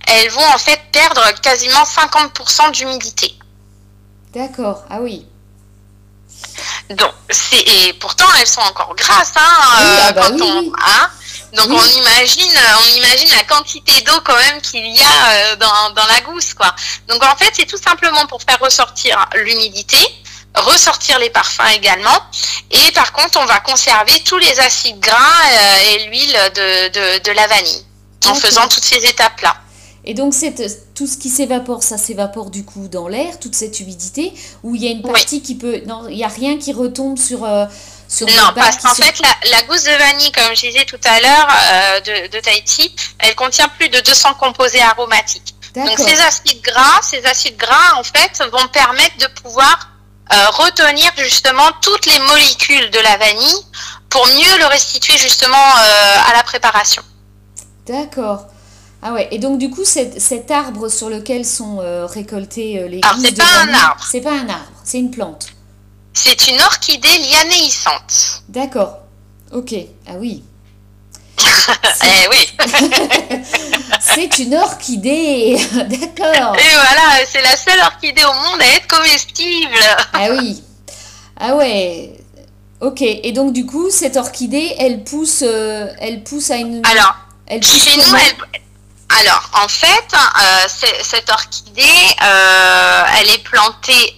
[0.07, 3.35] elles vont en fait perdre quasiment 50% d'humidité.
[4.35, 5.27] D'accord, ah oui.
[6.90, 7.12] Donc,
[7.53, 11.11] et pourtant, elles sont encore grasses, hein, ah bah quand on, hein.
[11.55, 16.07] donc on imagine, on imagine la quantité d'eau quand même qu'il y a dans, dans
[16.07, 16.74] la gousse, quoi.
[17.09, 19.98] Donc en fait, c'est tout simplement pour faire ressortir l'humidité,
[20.55, 22.19] ressortir les parfums également.
[22.71, 25.43] Et par contre, on va conserver tous les acides gras
[25.93, 27.85] et l'huile de, de, la vanille
[28.27, 29.57] en faisant toutes ces étapes-là.
[30.07, 30.35] Et donc,
[30.95, 34.85] tout ce qui s'évapore, ça s'évapore du coup dans l'air, toute cette humidité, ou il
[34.85, 35.81] y a une partie qui peut...
[35.87, 37.45] Non, il n'y a rien qui retombe sur...
[37.45, 37.64] Euh,
[38.07, 39.19] sur non, parce qu'en fait,
[39.51, 43.35] la, gousse de vanille, comme je disais tout à l'heure, euh, de, de, Tahiti, elle
[43.35, 45.55] contient plus de 200 composés aromatiques.
[45.75, 49.93] Donc ces acides gras, ces acides gras, en fait, vont permettre de pouvoir
[50.32, 53.64] euh, retenir justement toutes les molécules de la vanille
[54.08, 55.74] pour mieux le restituer justement
[56.28, 57.02] à la préparation.
[57.87, 58.46] D'accord.
[59.06, 63.00] Ah ouais, et donc du coup, cet, arbre sur lequel sont euh, récoltés euh, les
[63.02, 64.02] Alors, c'est pas un arbre.
[64.10, 65.48] C'est pas un arbre, c'est une plante.
[66.14, 68.44] C'est une orchidée lianéissante.
[68.48, 69.00] D'accord.
[69.52, 69.74] Ok.
[70.06, 70.42] Ah oui.
[71.42, 72.56] eh oui.
[74.05, 75.57] c'est une orchidée.
[75.73, 76.57] D'accord.
[76.57, 79.79] Et voilà, c'est la seule orchidée au monde à être comestible.
[80.12, 80.62] ah oui.
[81.40, 82.12] Ah ouais.
[82.81, 83.01] Ok.
[83.01, 86.83] Et donc du coup, cette orchidée, elle pousse, euh, elle pousse à une.
[86.87, 87.17] Alors.
[87.47, 88.62] Elle pousse chez nous, elle,
[89.21, 91.83] alors, en fait, euh, cette orchidée,
[92.23, 94.17] euh, elle est plantée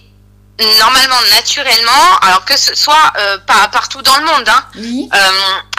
[0.59, 4.47] normalement naturellement, alors que ce soit euh, pas partout dans le monde.
[4.47, 4.63] Hein.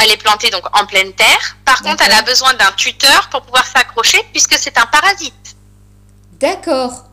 [0.02, 1.56] elle est plantée donc en pleine terre.
[1.64, 5.34] Par contre, elle a besoin d'un tuteur pour pouvoir s'accrocher puisque c'est un parasite.
[6.40, 7.04] D'accord.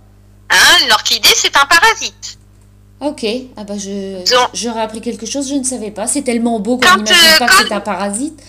[0.49, 2.37] Hein, l'orchidée, c'est un parasite.
[3.01, 3.25] Ok,
[3.57, 4.23] ah bah je
[4.53, 6.07] j'aurais appris quelque chose, je ne savais pas.
[6.07, 8.41] C'est tellement beau qu'on n'imagine pas que c'est un parasite.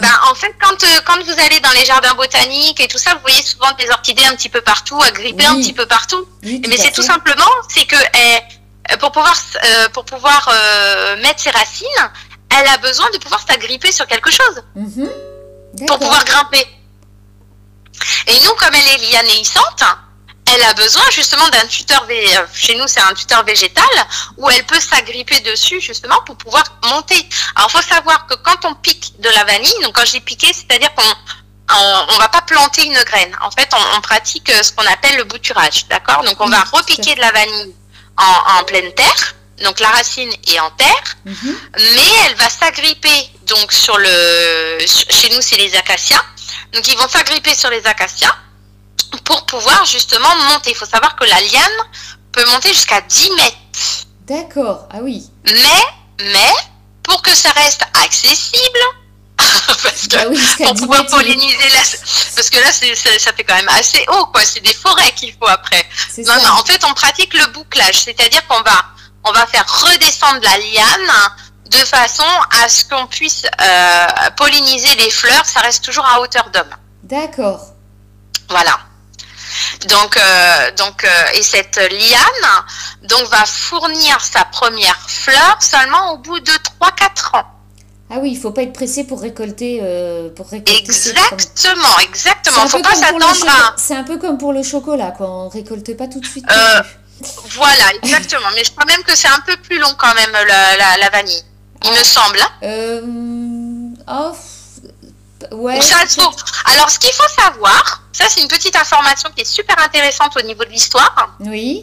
[0.00, 3.14] Ben, en fait, quand, euh, quand vous allez dans les jardins botaniques et tout ça,
[3.14, 6.26] vous voyez souvent des orchidées un petit peu partout, agrippées un petit peu partout.
[6.42, 11.50] Mais c'est tout simplement, c'est que eh, pour pouvoir, euh, pour pouvoir euh, mettre ses
[11.50, 12.10] racines,
[12.50, 15.10] elle a besoin de pouvoir s'agripper sur quelque chose mhm.
[15.86, 16.66] pour pouvoir grimper.
[18.26, 19.84] Et nous, comme elle est lianéissante,
[20.52, 23.84] elle a besoin justement d'un tuteur, euh, chez nous c'est un tuteur végétal,
[24.36, 27.28] où elle peut s'agripper dessus justement pour pouvoir monter.
[27.56, 30.20] Alors il faut savoir que quand on pique de la vanille, donc quand je dis
[30.20, 31.14] piquer, c'est-à-dire qu'on
[31.70, 33.34] on, va pas planter une graine.
[33.40, 36.22] En fait, on, pratique euh, ce qu'on appelle le bouturage, d'accord?
[36.22, 37.74] Donc on va repiquer de la vanille
[38.16, 41.56] en, pleine terre, donc la racine est en terre, mhm.
[41.74, 46.22] mais elle va s'agripper donc sur le, chez nous c'est les acacias,
[46.72, 48.34] donc ils vont s'agripper sur les acacias
[49.22, 50.70] pour pouvoir justement monter.
[50.70, 51.78] Il faut savoir que la liane
[52.32, 53.56] peut monter jusqu'à 10 mètres.
[54.26, 55.28] D'accord, ah oui.
[55.44, 56.52] Mais, mais,
[57.02, 58.78] pour que ça reste accessible,
[59.36, 61.80] parce que bah pour pouvoir polliniser la...
[62.36, 64.44] parce que là ça fait quand même assez haut quoi.
[64.44, 65.84] C'est des forêts qu'il faut après.
[66.18, 68.04] Non non en fait on pratique le bouclage.
[68.04, 68.84] C'est-à-dire qu'on va
[69.24, 71.12] on va faire redescendre la liane
[71.66, 72.24] de façon
[72.62, 75.44] à ce qu'on puisse euh, polliniser les fleurs.
[75.46, 76.74] Ça reste toujours à hauteur d'homme.
[77.02, 77.72] D'accord.
[78.48, 78.78] Voilà
[79.88, 82.64] donc, euh, donc, euh, et cette liane
[83.02, 87.44] donc va fournir sa première fleur seulement au bout de 3-4 ans.
[88.10, 92.68] Ah oui, il faut pas être pressé pour récolter, euh, pour récolter Exactement, exactement.
[92.68, 93.74] Faut pas s'attendre à.
[93.76, 95.28] C'est un peu comme pour le chocolat, quoi.
[95.28, 96.44] On récolte pas tout de suite.
[97.50, 98.48] voilà, exactement.
[98.54, 101.42] Mais je crois même que c'est un peu plus long quand même la, la, vanille.
[101.84, 102.04] Il me ah.
[102.04, 102.38] semble.
[102.62, 103.94] Hein.
[104.08, 104.36] oh,
[105.52, 105.78] ouais.
[106.64, 110.42] Alors, ce qu'il faut savoir, ça, c'est une petite information qui est super intéressante au
[110.42, 111.36] niveau de l'histoire.
[111.40, 111.82] Oui.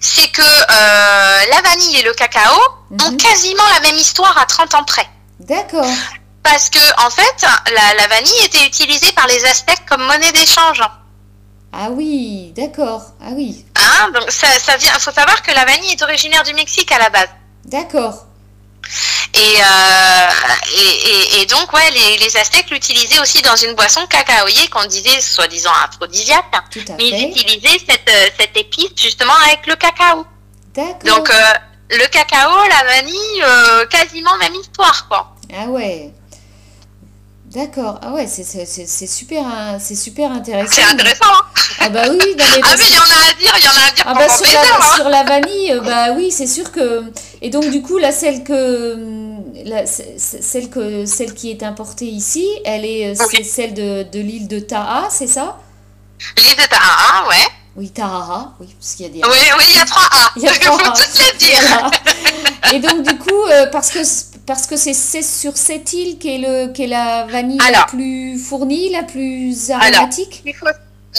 [0.00, 3.16] C'est que euh, la vanille et le cacao ont mhm.
[3.16, 5.08] quasiment la même histoire à 30 ans près.
[5.40, 5.86] D'accord.
[6.42, 10.82] Parce que, en fait, la, vanille était utilisée par les Aztèques comme monnaie d'échange.
[11.72, 13.02] Ah oui, d'accord.
[13.20, 13.64] Ah oui.
[13.74, 14.92] Hein, donc ça, ça vient.
[14.92, 17.28] faut savoir que la vanille est originaire du Mexique à la base.
[17.64, 18.26] D'accord.
[19.36, 20.28] Euh,
[20.76, 25.20] et, et, donc, ouais, les, les Aztèques l'utilisaient aussi dans une boisson cacaoyée qu'on disait
[25.20, 26.44] soi-disant aphrodisiaque.
[26.96, 30.24] mais ils utilisaient cette, euh, cette, épice justement avec le cacao.
[31.04, 31.52] Donc, euh,
[31.90, 35.34] le cacao, la vanille, quasiment même histoire, quoi.
[35.54, 36.10] Ah ouais.
[37.56, 37.98] D'accord.
[38.02, 38.44] Ah ouais, c'est
[39.06, 39.46] super,
[39.80, 40.74] c'est super intéressant.
[40.74, 41.24] C'est intéressant.
[41.24, 41.46] Hein
[41.80, 42.18] ah bah oui.
[42.38, 44.14] ah mais il y en a à dire, il y en a à dire ah
[44.14, 44.94] bah sur, la, hein.
[44.94, 47.04] sur la vanille, euh, bah oui, c'est sûr que.
[47.40, 48.98] Et donc du coup, là, celle que,
[49.64, 54.20] la, celle que, celle qui est importée ici, elle est, euh, c'est celle de, de
[54.20, 55.56] l'île de Taha, c'est ça?
[56.36, 57.46] L'île de Taha, ouais.
[57.76, 59.20] Oui, Taha, oui, parce qu'il y a des.
[59.20, 60.30] Oui, oui, il y a trois A.
[60.36, 61.90] Il faut toutes les dire.
[62.74, 64.00] Et donc du coup, euh, parce que
[64.46, 69.02] parce que c'est sur cette île qu'est le qu'est la vanille la plus fournie, la
[69.02, 70.44] plus aromatique?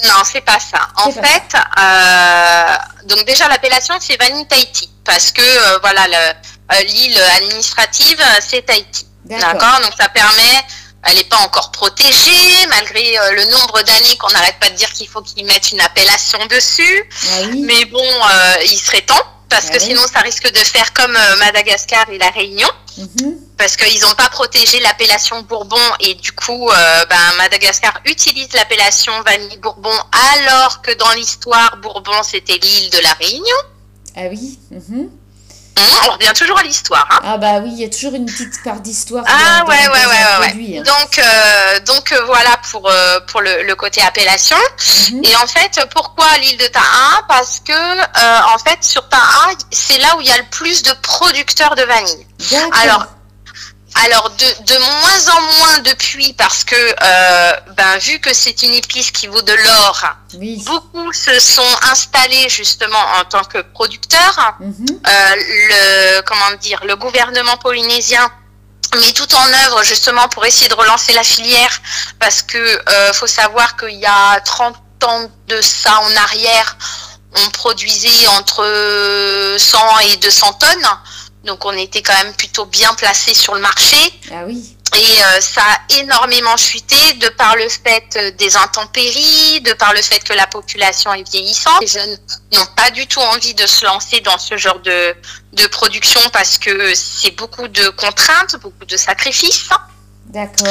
[0.05, 0.87] Non, c'est pas ça.
[0.95, 6.07] En fait, euh, donc déjà l'appellation c'est vanille Tahiti parce que euh, voilà
[6.87, 9.07] l'île administrative, c'est Tahiti.
[9.25, 9.81] D'accord.
[9.81, 10.63] Donc ça permet
[11.03, 15.07] elle n'est pas encore protégée, malgré le nombre d'années qu'on n'arrête pas de dire qu'il
[15.07, 17.09] faut qu'ils mettent une appellation dessus.
[17.31, 18.03] Ah Mais bon,
[18.63, 22.29] il serait temps parce que sinon ça risque de faire comme euh, Madagascar et la
[22.29, 23.35] Réunion, mhm.
[23.57, 29.13] parce qu'ils n'ont pas protégé l'appellation Bourbon et du coup, euh, ben, Madagascar utilise l'appellation
[29.23, 29.95] vanille Bourbon
[30.35, 33.57] alors que dans l'histoire Bourbon c'était l'île de la Réunion.
[34.15, 34.59] Ah oui.
[34.71, 35.09] Mhm.
[35.77, 37.07] On revient toujours à l'histoire.
[37.11, 37.19] Hein.
[37.23, 39.23] Ah bah oui, il y a toujours une petite part d'histoire.
[39.27, 44.01] Ah ouais, ouais, ouais, ouais, Donc, euh, donc euh, voilà pour, euh, pour le, côté
[44.01, 44.57] appellation.
[45.11, 45.23] Mhm.
[45.23, 47.23] Et en fait, pourquoi l'île de Taha?
[47.37, 50.91] Parce que en fait, sur Taha, c'est là où il y a le plus de
[51.03, 52.27] producteurs de vanille.
[52.83, 53.05] Alors,
[54.03, 58.73] alors de, de, moins en moins depuis parce que euh, ben, vu que c'est une
[58.73, 60.05] épice qui vaut de l'or,
[60.65, 64.55] beaucoup se sont installés justement en tant que producteurs.
[64.59, 64.85] Mhm.
[64.89, 68.31] Euh, le comment dire le gouvernement polynésien
[68.95, 71.81] met tout en œuvre justement pour essayer de relancer la filière
[72.19, 76.77] parce que euh, faut savoir qu'il y a 30 ans de ça en arrière,
[77.45, 80.89] on produisait entre 100 et 200 tonnes.
[81.43, 83.97] Donc on était quand même plutôt bien placé sur le marché.
[84.31, 84.75] Ah oui.
[84.95, 90.01] Et euh, ça a énormément chuté de par le fait des intempéries, de par le
[90.01, 91.81] fait que la population est vieillissante.
[91.81, 92.17] Les jeunes
[92.53, 95.15] n'ont pas du tout envie de se lancer dans ce genre de,
[95.53, 99.69] de production parce que c'est beaucoup de contraintes, beaucoup de sacrifices.
[100.27, 100.67] D'accord.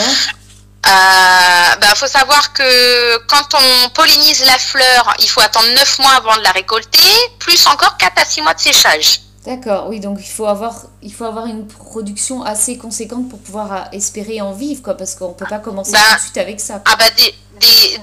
[0.86, 5.98] Il euh, bah, faut savoir que quand on pollinise la fleur, il faut attendre 9
[5.98, 7.08] mois avant de la récolter,
[7.40, 9.25] plus encore 4 à 6 mois de séchage.
[9.46, 13.72] D'accord, oui, donc il faut avoir, il faut avoir une production assez conséquente pour pouvoir
[13.72, 16.38] euh, espérer en vivre, quoi, parce qu'on ne peut pas commencer bah, tout de suite
[16.38, 16.82] avec ça.
[16.84, 17.04] Ah bah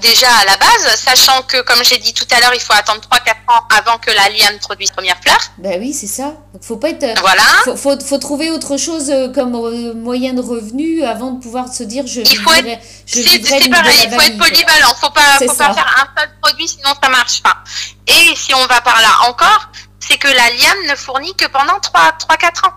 [0.00, 3.00] déjà à la base, sachant que, comme j'ai dit tout à l'heure, il faut attendre
[3.00, 5.38] 3-4 ans avant que la liane produise première fleur.
[5.58, 6.34] Bah oui, c'est ça.
[6.52, 7.04] Donc faut pas être...
[7.04, 7.42] Euh, voilà.
[7.64, 9.52] Faut, faut, faut trouver autre chose euh, comme
[9.94, 14.10] moyen de revenu avant de pouvoir se dire je il faut être, C'est pareil, il
[14.10, 17.56] faut être polyvalent, faut pas, faut pas faire un seul produit, sinon ça marche pas.
[18.06, 19.68] Et si on va par là encore,
[20.06, 22.72] c'est que la liane ne fournit que pendant 3-4 ans.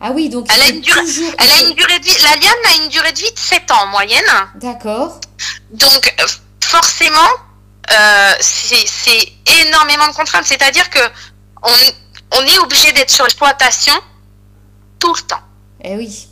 [0.00, 1.00] Ah oui, donc elle a, une durée,
[1.38, 2.16] elle a une durée de vie.
[2.22, 4.24] La liane a une durée de vie de 7 ans en moyenne.
[4.56, 5.20] D'accord.
[5.70, 6.26] Donc euh,
[6.62, 7.30] forcément,
[7.90, 10.44] euh, c'est énormément de contraintes.
[10.46, 10.98] C'est-à-dire que
[11.62, 13.94] on, est obligé d'être sur l'exploitation
[14.98, 15.42] tout le temps.
[15.82, 16.28] Eh oui.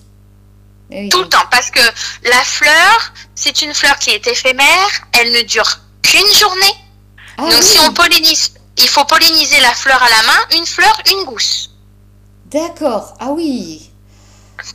[0.91, 1.47] Eh tout le temps.
[1.51, 1.81] Parce que
[2.25, 4.89] la fleur, c'est une fleur qui est éphémère.
[5.13, 6.75] Elle ne dure qu'une journée.
[7.39, 10.93] Ah donc si on pollinise il faut polliniser la fleur à la main, une fleur,
[11.13, 11.71] une gousse.
[12.47, 13.91] D'accord, ah oui.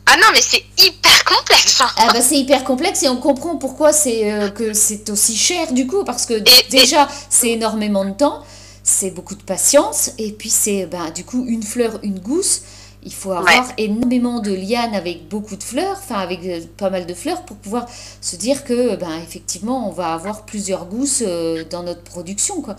[0.06, 1.82] Ah non, mais c'est hyper complexe.
[1.82, 1.90] Hein.
[1.98, 5.72] Ah bah c'est hyper complexe et on comprend pourquoi c'est euh, que c'est aussi cher
[5.74, 6.34] du coup parce que
[6.70, 8.44] déjà c'est énormément de temps,
[8.84, 12.62] c'est beaucoup de patience et puis c'est bah, du coup une fleur, une gousse.
[13.04, 17.06] Il faut avoir énormément de lianes avec beaucoup de fleurs, enfin avec euh, pas mal
[17.06, 17.86] de fleurs pour pouvoir
[18.22, 22.76] se dire que ben effectivement on va avoir plusieurs gousses euh, dans notre production quoi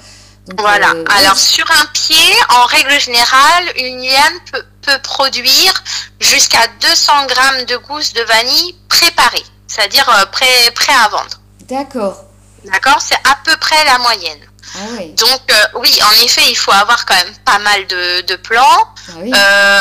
[0.56, 0.90] voilà.
[0.90, 5.84] Euh, Alors sur un pied, en règle générale, une liane peut, produire
[6.18, 11.40] jusqu'à 200 grammes de gousses de vanille préparées, c'est-à-dire euh, prêt, prêt à vendre.
[11.68, 12.24] D'accord.
[12.64, 14.40] D'accord, c'est à peu près la moyenne.
[14.74, 15.14] Ah oui.
[15.14, 18.88] Donc euh, oui, en effet, il faut avoir quand même pas mal de, de plants.
[19.08, 19.32] Ah oui.
[19.34, 19.80] Euh,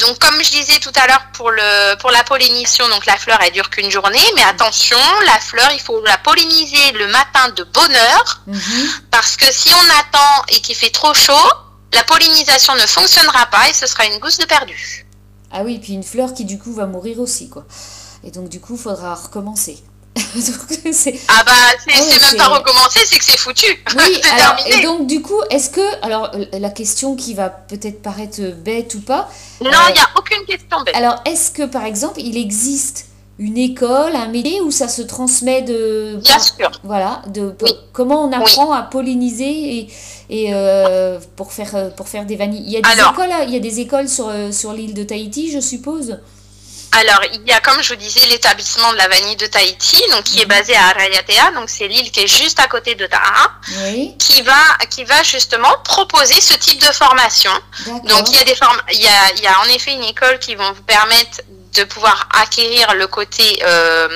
[0.00, 3.38] donc, comme je disais tout à l'heure pour le pour la pollinisation, donc la fleur
[3.40, 7.62] elle dure qu'une journée, mais attention, la fleur il faut la polliniser le matin de
[7.62, 8.88] bonne heure, mhm.
[9.10, 11.32] parce que si on attend et qu'il fait trop chaud,
[11.92, 15.06] la pollinisation ne fonctionnera pas et ce sera une gousse de perdu.
[15.52, 17.64] Ah oui, puis une fleur qui du coup va mourir aussi quoi.
[18.24, 19.82] Et donc du coup, il faudra recommencer.
[21.28, 21.52] ah bah
[21.84, 23.66] c'est ah même pas recommencer, c'est que c'est foutu.
[23.96, 24.20] Oui,
[24.66, 29.00] et donc du coup, est-ce que, alors la question qui va peut-être paraître bête ou
[29.00, 29.28] pas.
[29.62, 30.94] Non, il n'y a aucune question bête.
[30.94, 33.06] Alors est-ce que par exemple, il existe
[33.38, 36.16] une école, un métier où ça se transmet de...
[36.24, 36.70] Bien sûr.
[36.82, 37.54] Voilà, de
[37.92, 39.88] comment on apprend à polliniser et,
[40.28, 42.64] et euh, pour, faire, pour faire des vanilles?
[42.66, 45.52] Il y a des écoles, il y a des écoles sur, sur l'île de Tahiti,
[45.52, 46.18] je suppose?
[46.92, 50.24] Alors, il y a, comme je vous disais, l'établissement de la vanille de Tahiti, donc
[50.24, 50.48] qui est mhm.
[50.48, 53.52] basé à Arayatea, donc c'est l'île qui est juste à côté de Taha,
[54.18, 54.54] qui va
[54.90, 57.52] qui va justement proposer ce type de formation.
[58.04, 60.04] Donc il y a des formes, il y a, il y a en effet une
[60.04, 61.42] école qui vont vous permettre
[61.74, 64.08] de pouvoir acquérir le côté euh,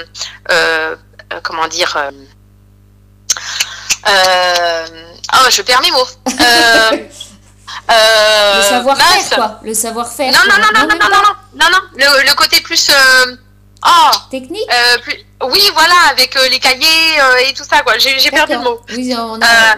[0.50, 0.96] euh,
[1.32, 1.96] euh comment dire
[4.06, 4.86] euh,
[5.34, 6.08] oh je perds mes mots
[7.90, 9.60] Euh, le savoir-faire, quoi.
[9.62, 10.32] Le savoir-faire.
[10.32, 12.88] Non, non, non, non, non, non, non, non, non, le, le côté plus.
[12.90, 13.36] Euh,
[13.86, 17.18] oh, Technique euh, plus, Oui, voilà, avec les cahiers
[17.48, 17.98] et tout ça, quoi.
[17.98, 18.80] J'ai perdu le mot.
[18.90, 19.76] Oui, on a,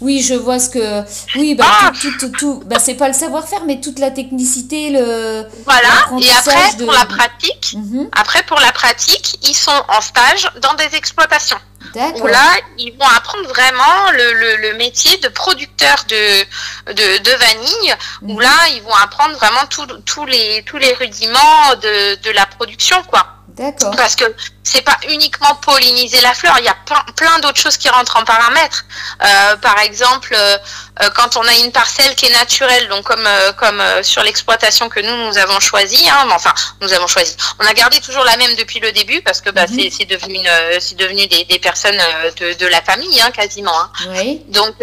[0.00, 1.02] Oui, je vois ce que.
[1.38, 4.90] Oui, bah, ah tout, tout, tout, bah, c'est pas le savoir-faire, mais toute la technicité,
[4.90, 5.44] le.
[5.64, 5.88] Voilà.
[6.20, 8.08] Et après, pour la pratique, mhm.
[8.12, 11.58] après, pour la pratique, ils sont en stage dans des exploitations.
[11.94, 17.94] Où là, ils vont apprendre vraiment le, le, métier de producteur de, de, de vanille,
[18.22, 18.40] où mhm.
[18.40, 19.64] là, ils vont apprendre vraiment
[20.04, 23.26] tous les, tous les rudiments de, de la production, quoi.
[23.56, 23.94] D'accord.
[23.96, 24.24] Parce que
[24.66, 28.16] c'est pas uniquement polliniser la fleur, il y a plein, plein d'autres choses qui rentrent
[28.16, 28.84] en paramètre.
[29.22, 30.58] Euh, par exemple, euh,
[31.02, 34.98] euh, quand on a une parcelle qui est naturelle, donc comme comme sur l'exploitation que
[34.98, 38.56] nous nous avons choisi, hein, enfin nous avons choisi, on a gardé toujours la même
[38.56, 39.88] depuis le début parce que bah, mhm.
[39.90, 40.40] c'est devenu
[40.80, 42.00] c'est devenu des, des personnes
[42.40, 43.78] de, de, la famille hein, quasiment.
[43.78, 43.90] Hein.
[44.08, 44.42] Oui.
[44.48, 44.74] Donc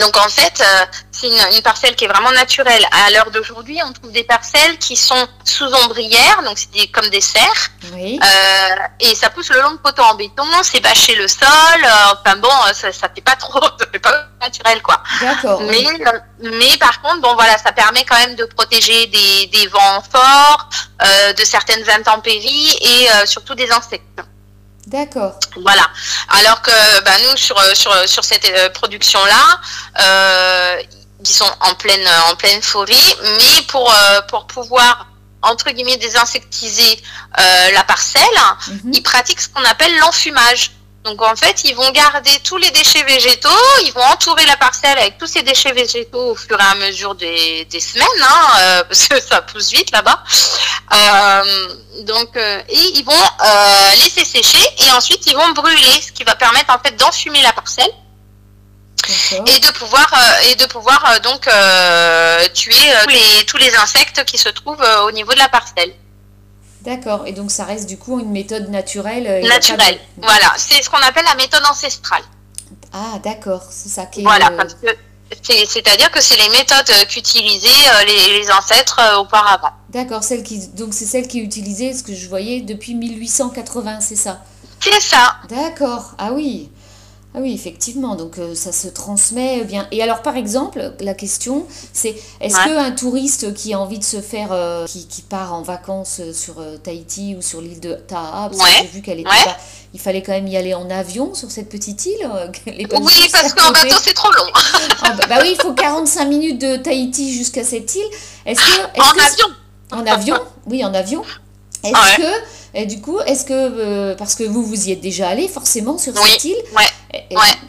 [0.00, 2.84] donc en fait, euh, c'est une, parcelle qui est vraiment naturelle.
[2.92, 7.20] À l'heure d'aujourd'hui, on trouve des parcelles qui sont sous ombrière, donc c'est comme des
[7.20, 7.70] serres.
[7.92, 8.18] Oui.
[8.22, 11.48] Euh, et ça pousse le long de poteaux en béton, c'est bâché le sol.
[11.48, 15.02] Euh, enfin bon, ça, ça fait pas trop, ça fait pas naturel quoi.
[15.60, 15.84] Mais,
[16.40, 20.68] mais par contre, bon voilà, ça permet quand même de protéger des, des vents forts,
[21.36, 24.20] de certaines intempéries et surtout des insectes.
[24.86, 25.34] D'accord.
[25.60, 25.82] Voilà.
[26.28, 29.60] Alors que bah, nous, sur, sur, sur cette euh, production-là,
[30.00, 30.82] euh,
[31.20, 35.08] ils sont en pleine, en pleine forêt, mais pour, euh, pour pouvoir,
[35.46, 37.02] entre guillemets, désinsectiser
[37.38, 38.22] euh, la parcelle,
[38.68, 38.92] mhm.
[38.94, 40.72] ils pratiquent ce qu'on appelle l'enfumage.
[41.04, 43.48] Donc en fait, ils vont garder tous les déchets végétaux,
[43.84, 47.14] ils vont entourer la parcelle avec tous ces déchets végétaux au fur et à mesure
[47.14, 50.24] des, des semaines, hein, euh, parce que ça pousse vite là-bas.
[50.92, 53.12] Euh, donc euh, et ils vont
[54.02, 57.52] laisser sécher et ensuite ils vont brûler, ce qui va permettre en fait d'enfumer la
[57.52, 57.92] parcelle
[59.46, 61.48] et de pouvoir euh, et de pouvoir donc
[62.54, 65.92] tuer tous les tous les insectes qui se trouvent au niveau de la parcelle.
[66.86, 67.26] D'accord.
[67.26, 69.26] Et donc ça reste du coup une méthode naturelle.
[69.26, 69.98] Euh, naturelle.
[70.18, 70.54] Voilà.
[70.56, 72.22] C'est ce qu'on appelle la méthode ancestrale.
[72.92, 73.62] Ah d'accord.
[73.68, 74.22] C'est ça qui est.
[74.22, 74.50] Voilà.
[75.42, 79.72] c'est-à-dire que c'est les méthodes euh, qu'utilisaient euh, les, ancêtres auparavant.
[79.88, 84.00] D'accord, celle qui, donc c'est celle qui est utilisée, ce que je voyais, depuis 1880,
[84.00, 84.42] c'est ça?
[84.78, 85.38] C'est ça.
[85.48, 86.70] D'accord, ah oui.
[87.38, 89.86] Ah oui, effectivement, donc euh, ça se transmet bien.
[89.92, 94.22] Et alors, par exemple, la question, c'est est-ce qu'un touriste qui a envie de se
[94.22, 98.56] faire, euh, qui, part en vacances sur euh, Tahiti ou sur l'île de Taha, parce
[98.56, 99.58] que j'ai vu qu'elle était pas,
[99.92, 102.30] il fallait quand même y aller en avion sur cette petite île.
[102.66, 102.86] oui,
[103.30, 104.50] parce qu'en bateau, c'est trop long.
[105.02, 108.08] Ah, bah, bah, oui, il faut 45 minutes de Tahiti jusqu'à cette île.
[108.46, 109.46] Est-ce que, en avion
[109.92, 111.22] En avion, oui, en avion.
[111.84, 112.46] Est-ce que
[112.78, 115.96] et du coup, est-ce que, euh, parce que vous, vous y êtes déjà allé forcément
[115.96, 116.56] sur cette île,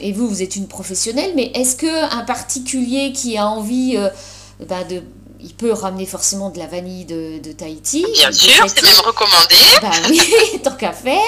[0.01, 4.09] et, vous, vous êtes une professionnelle, mais est-ce qu'un particulier qui a envie euh,
[4.67, 5.01] bah, de
[5.39, 8.03] il peut ramener forcément de la vanille de, de Tahiti.
[8.11, 9.55] Bien sûr, c'est même recommandé.
[9.81, 10.19] Bah oui,
[10.63, 11.21] tant qu'à faire.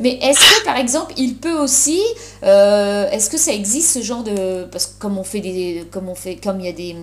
[0.00, 2.00] Mais est-ce que, par exemple, il peut aussi,
[2.42, 6.08] euh, est-ce que ça existe ce genre de, parce que comme on fait des, comme
[6.08, 6.96] on fait, comme il y a des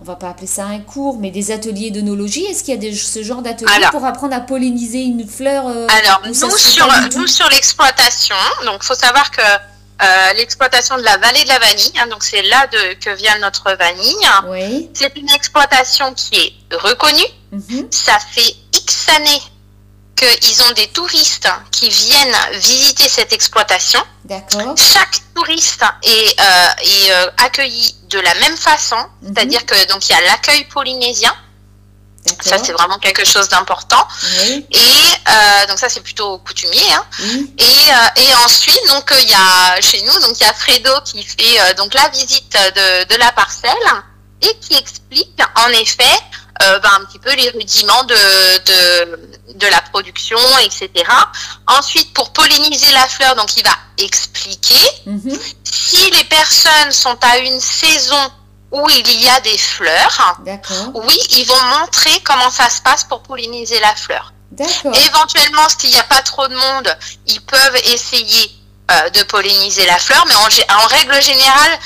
[0.00, 2.44] on va pas appeler ça un cours, mais des ateliers d'onologie.
[2.44, 5.86] Est-ce qu'il y a des, ce genre d'atelier pour apprendre à polliniser une fleur euh,
[5.98, 11.42] Alors, nous sur, nous sur, l'exploitation, donc faut savoir que euh, l'exploitation de la vallée
[11.44, 14.28] de la vanille, hein, donc c'est là de, que vient notre vanille.
[14.48, 14.90] Oui.
[14.94, 17.22] C'est une exploitation qui est reconnue.
[17.52, 17.88] Mhm.
[17.90, 19.42] Ça fait X années
[20.16, 24.00] qu'ils ont des touristes qui viennent visiter cette exploitation.
[24.76, 29.34] Chaque touriste est, euh, est accueilli de la même façon, mhm.
[29.34, 31.34] c'est-à-dire que donc il y a l'accueil polynésien.
[32.40, 34.08] Ça c'est vraiment quelque chose d'important.
[34.72, 34.78] Et
[35.28, 36.92] euh, donc ça c'est plutôt coutumier.
[36.94, 37.04] Hein.
[37.58, 40.90] Et, euh, et ensuite donc il y a chez nous donc il y a Fredo
[41.04, 43.86] qui fait euh, donc la visite de, de la parcelle
[44.40, 46.18] et qui explique en effet
[46.62, 50.90] euh, ben, un petit peu les rudiments de, de, de, la production, etc.
[51.66, 55.36] Ensuite, pour polliniser la fleur, donc il va expliquer mhm.
[55.64, 58.30] si les personnes sont à une saison
[58.70, 60.36] où il y a des fleurs,
[60.94, 64.32] oui, ils vont montrer comment ça se passe pour polliniser la fleur.
[64.58, 66.96] Éventuellement, s'il n'y a pas trop de monde,
[67.26, 68.50] ils peuvent essayer
[68.90, 71.78] euh, de polliniser la fleur, mais en, en règle générale,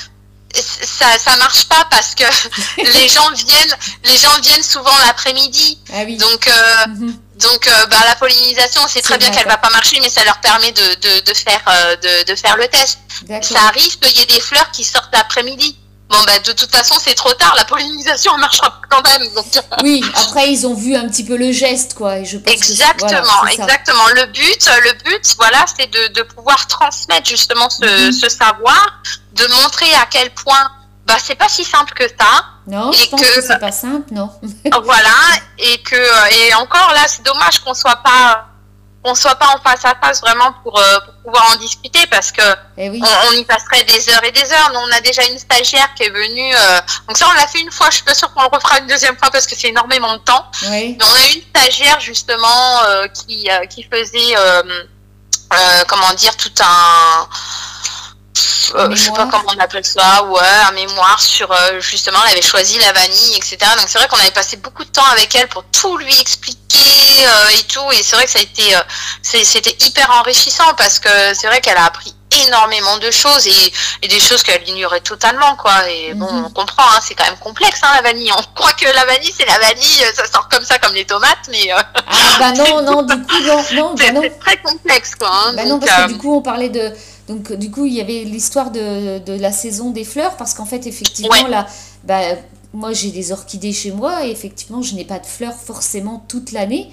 [0.62, 2.24] ça ça marche pas parce que
[2.98, 5.78] les gens viennent les gens viennent souvent l'après-midi.
[5.92, 6.16] Ah oui.
[6.16, 7.18] Donc euh, mhm.
[7.36, 10.40] donc euh, bah, la pollinisation, c'est très bien qu'elle va pas marcher, mais ça leur
[10.40, 12.98] permet de, de, de faire euh, de, de, faire le test.
[13.42, 15.76] Ça arrive qu'il y ait des fleurs qui sortent l'après-midi.
[16.08, 17.54] Bon, bah, de toute façon, c'est trop tard.
[17.56, 19.28] La pollinisation marchera quand même.
[19.34, 19.46] Donc...
[19.82, 22.18] Oui, après, ils ont vu un petit peu le geste, quoi.
[22.18, 24.08] Et je pense exactement, exactement.
[24.14, 28.12] Le but, le but, voilà, c'est de, de pouvoir transmettre justement ce, mhm.
[28.12, 29.02] ce savoir
[29.32, 30.70] de montrer à quel point
[31.08, 32.44] bah c'est pas si simple que ça.
[32.66, 34.30] Non, je pense que, c'est pas simple, non.
[34.84, 35.16] voilà,
[35.58, 38.46] et que et encore là, c'est dommage qu'on soit pas
[39.08, 42.30] qu'on soit pas en face à face vraiment pour, euh, pour pouvoir en discuter parce
[42.30, 42.42] que
[42.76, 43.00] Eh oui.
[43.02, 44.70] on, on y passerait des heures et des heures.
[44.74, 46.54] Nous, on a déjà une stagiaire qui est venue.
[46.54, 47.86] euh, donc ça, on l'a fait une fois.
[47.90, 50.22] Je suis pas sûre qu'on le refera une deuxième fois parce que c'est énormément de
[50.22, 50.44] temps.
[50.70, 50.96] Oui.
[50.98, 54.34] Mais on a une stagiaire justement euh, qui, qui faisait,
[55.86, 57.28] comment dire, tout un,
[58.74, 62.32] euh, je sais pas comment on appelle ça, ouais, un mémoire sur euh, justement, elle
[62.32, 63.56] avait choisi la vanille, etc.
[63.76, 66.78] Donc c'est vrai qu'on avait passé beaucoup de temps avec elle pour tout lui expliquer
[67.26, 67.90] euh, et tout.
[67.92, 68.74] Et c'est vrai que ça a été,
[69.22, 72.14] c'était hyper enrichissant parce que c'est vrai qu'elle a appris
[72.46, 73.72] énormément de choses et,
[74.02, 76.44] et des choses qu'elle ignorait totalement quoi et bon Mhm.
[76.44, 79.32] on comprend hein, c'est quand même complexe hein, la vanille on croit que la vanille
[79.36, 82.02] c'est la vanille ça sort comme ça comme les tomates mais euh, Ah
[82.38, 84.20] bah non, non, du coup, non, non, bah c'est non.
[84.22, 85.52] c'est très complexe quoi hein.
[85.54, 86.92] Bah non, parce que euh, du coup, on parlait de.
[87.28, 90.66] Donc, du coup, il y avait l'histoire de, de la saison des fleurs, parce qu'en
[90.66, 91.48] fait, effectivement, Ouais.
[91.50, 91.66] là,
[92.04, 92.20] bah,
[92.72, 96.52] moi, j'ai des orchidées chez moi, et effectivement, je n'ai pas de fleurs forcément toute
[96.52, 96.90] l'année.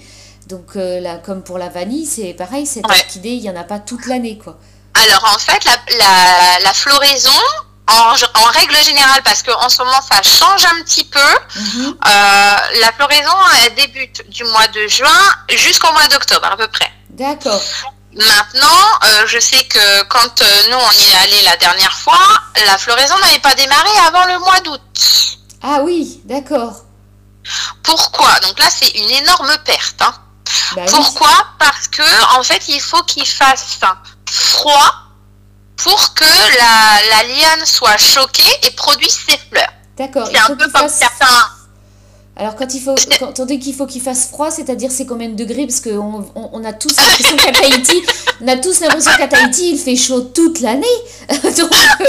[0.48, 2.94] Donc, euh, là, comme pour la vanille, c'est pareil, cette Ouais.
[3.02, 4.58] orchidée, il n'y en a pas toute l'année, quoi.
[4.94, 7.30] Alors en fait, la, la, la floraison,
[7.88, 11.18] en, en règle générale, parce qu'en ce moment ça change un petit peu,
[11.56, 11.86] Mhm.
[11.88, 13.30] euh, la floraison
[13.66, 15.20] elle débute du mois de juin
[15.50, 16.90] jusqu'au mois d'octobre à peu près.
[17.10, 17.60] D'accord.
[18.16, 22.18] Maintenant, euh, je sais que quand euh, nous on y est allé la dernière fois,
[22.66, 24.80] la floraison n'avait pas démarré avant le mois d'août.
[25.62, 26.76] Ah oui, d'accord.
[27.82, 28.40] Pourquoi?
[28.40, 30.00] Donc là c'est une énorme perte.
[30.00, 30.14] hein.
[30.74, 30.92] Bah oui.
[30.94, 31.30] Pourquoi?
[31.58, 33.78] Parce que en fait, il faut qu'il fasse
[34.30, 34.94] froid
[35.76, 39.72] pour que la, la liane soit choquée et produise ses fleurs.
[39.98, 40.26] D'accord.
[40.30, 40.98] C'est un peu comme fasse...
[40.98, 41.48] certains.
[42.38, 45.30] Alors, quand, il faut, quand on dit qu'il faut qu'il fasse froid, c'est-à-dire c'est combien
[45.30, 48.02] de degrés Parce qu'on on, on a tous l'impression qu'à Tahiti,
[48.42, 50.86] on a tous l'impression qu'à Tahiti, il fait chaud toute l'année.
[51.28, 52.04] Donc, euh,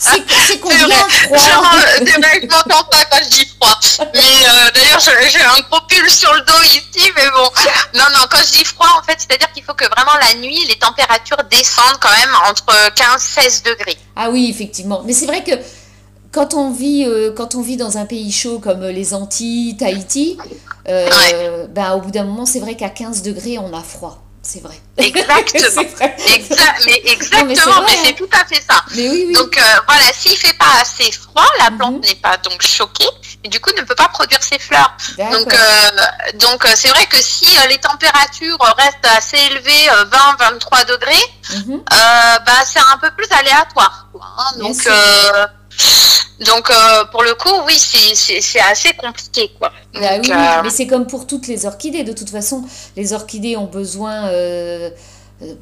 [0.00, 3.78] c'est combien froid je m'entends pas quand je dis froid.
[4.14, 7.48] Mais euh, d'ailleurs, j'ai un gros pull sur le dos ici, mais bon.
[7.94, 10.64] Non, non, quand je dis froid, en fait, c'est-à-dire qu'il faut que vraiment la nuit,
[10.68, 13.96] les températures descendent quand même entre 15-16 degrés.
[14.16, 15.02] Ah oui, effectivement.
[15.04, 15.52] Mais c'est vrai que
[16.34, 19.76] quand on vit, euh, quand on vit dans un pays chaud comme euh, les Antilles,
[19.76, 20.36] Tahiti,
[20.88, 24.20] euh, ben, au bout d'un moment, c'est vrai qu'à 15 degrés, on a froid.
[24.42, 24.78] C'est vrai.
[24.98, 25.70] Exactement.
[25.74, 26.16] C'est vrai.
[26.28, 28.02] Exa- mais exactement, mais hein.
[28.04, 28.84] c'est tout à fait ça.
[28.94, 29.32] Mais oui, oui.
[29.32, 31.78] Donc euh, voilà, s'il fait pas assez froid, la Mhm.
[31.78, 33.08] plante n'est pas donc choquée
[33.42, 34.94] et du coup ne peut pas produire ses fleurs.
[35.16, 35.90] Donc euh,
[36.34, 41.24] donc c'est vrai que si euh, les températures restent assez élevées, 20-23 degrés,
[41.66, 41.80] Mhm.
[42.46, 44.08] bah c'est un peu plus aléatoire.
[44.12, 44.58] quoi, hein.
[44.58, 44.76] Donc
[46.46, 49.70] donc euh, pour le coup, oui, c'est assez compliqué quoi.
[49.94, 52.02] Bah Donc, oui, euh, mais c'est comme pour toutes les orchidées.
[52.04, 52.64] De toute façon,
[52.96, 54.90] les orchidées ont besoin euh,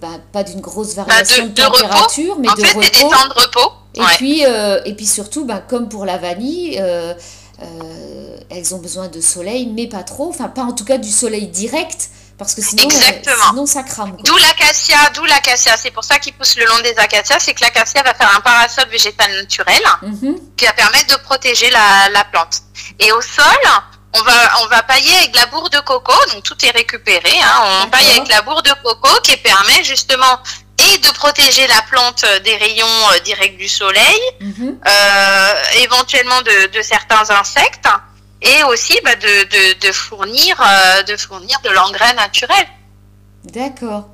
[0.01, 1.79] bah, pas d'une grosse variation de- de, de repos.
[1.79, 3.15] température, mais en de fait, c'est des repos.
[3.15, 3.73] temps de repos.
[3.95, 4.07] Et Ouais.
[4.17, 6.83] puis, et puis surtout, bah, comme pour la vanille,
[8.51, 10.29] elles ont besoin de soleil, mais pas trop.
[10.31, 12.09] Enfin, pas en tout cas du soleil direct,
[12.43, 13.49] parce que sinon, euh, Exactement.
[13.51, 14.16] sinon ça crame.
[14.24, 15.76] D'où l'acacia, d'où l'acacia.
[15.76, 18.40] C'est pour ça qu'il pousse le long des acacias, c'est que l'acacia va faire un
[18.40, 20.36] parasol végétal naturel Mhm.
[20.57, 22.59] qui va permettre de protéger la, la plante.
[22.99, 23.45] Et au sol,
[24.14, 24.32] on va,
[24.62, 27.32] on va pailler avec la bourre de coco, donc tout est récupéré.
[27.43, 30.38] Hein, on paille avec la bourre de coco qui permet justement
[30.78, 34.78] et de protéger la plante des rayons euh, directs du soleil, Mhm.
[34.86, 37.86] euh, éventuellement de, de certains insectes,
[38.43, 42.66] et aussi bah, de, de, de fournir, euh, de fournir de l'engrais naturel.
[43.45, 44.09] D'accord.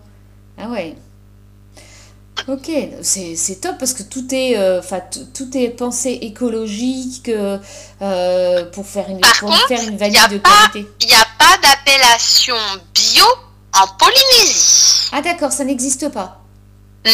[0.61, 0.97] Ah ouais.
[2.47, 2.71] Ok,
[3.03, 8.87] c'est top parce que tout est, euh, enfin, tout- tout est pensé écologique euh, pour
[8.87, 10.91] faire une, Par pour contre, faire une a de pas- qualité.
[11.01, 12.55] Il n'y a pas d'appellation
[12.95, 13.25] bio
[13.75, 15.11] en Polynésie.
[15.13, 16.41] Ah d'accord, ça n'existe pas.
[17.05, 17.13] Non,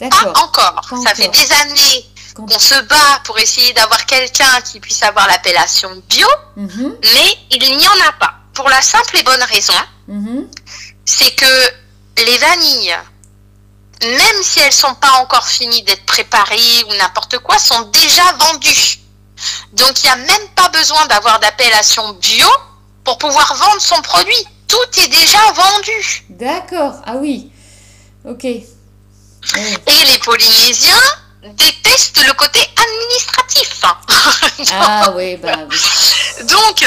[0.00, 0.42] pas D'accord.
[0.44, 0.80] encore.
[0.90, 2.04] Pas Ça fait des années
[2.36, 7.76] qu'on se bat pour essayer d'avoir quelqu'un qui puisse avoir l'appellation bio, Mhm, mais il
[7.76, 8.34] n'y en a pas.
[8.52, 9.74] Pour la simple et bonne raison,
[10.08, 10.48] mhm.
[11.04, 11.70] c'est que
[12.24, 12.96] les vanilles,
[14.02, 18.98] même si elles sont pas encore finies d'être préparées ou n'importe quoi, sont déjà vendues.
[19.72, 22.48] Donc il n'y a même pas besoin d'avoir d'appellation bio
[23.04, 24.46] pour pouvoir vendre son produit.
[24.68, 26.24] Tout est déjà vendu.
[26.30, 26.94] D'accord.
[27.06, 27.50] Ah oui.
[28.24, 28.44] Ok.
[28.44, 28.64] Et
[29.54, 31.02] les Polynésiens
[31.54, 33.82] détestent le côté administratif.
[34.72, 35.76] Ah oui, bah oui.
[36.44, 36.86] Donc, euh,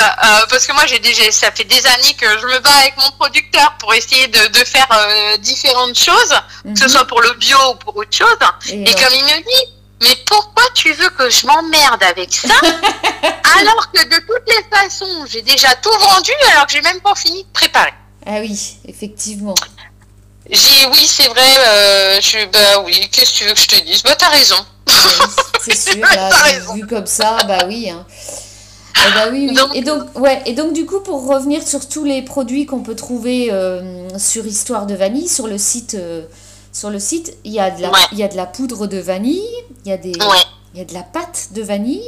[0.49, 3.09] parce que moi, j'ai déjà, ça fait des années que je me bats avec mon
[3.11, 6.33] producteur pour essayer de, de faire euh, différentes choses,
[6.63, 6.89] que ce Mhm.
[6.89, 8.37] soit pour le bio ou pour autre chose.
[8.69, 12.53] Et Et comme il me dit, mais pourquoi tu veux que je m'emmerde avec ça?
[13.59, 17.15] Alors que de toutes les façons, j'ai déjà tout vendu alors que j'ai même pas
[17.15, 17.93] fini de préparer.
[18.25, 19.55] Ah oui, effectivement.
[20.49, 21.41] J'ai oui, c'est vrai.
[21.67, 24.03] Euh, je, bah oui, qu'est-ce que tu veux que je te dise?
[24.03, 24.55] Bah t'as raison.
[25.61, 26.73] C'est sûr, vu- raison.
[26.73, 27.89] vu comme ça, bah oui.
[27.89, 28.05] hein.
[29.07, 29.57] Eh ben oui, oui.
[29.75, 32.95] et, donc, ouais, et donc, du coup, pour revenir sur tous les produits qu'on peut
[32.95, 36.23] trouver euh, sur Histoire de Vanille, sur le site, euh,
[36.73, 38.97] sur le site il, y a de la, il y a de la poudre de
[38.97, 39.47] vanille,
[39.85, 40.11] il y, a des,
[40.73, 42.03] il y a de la pâte de vanille.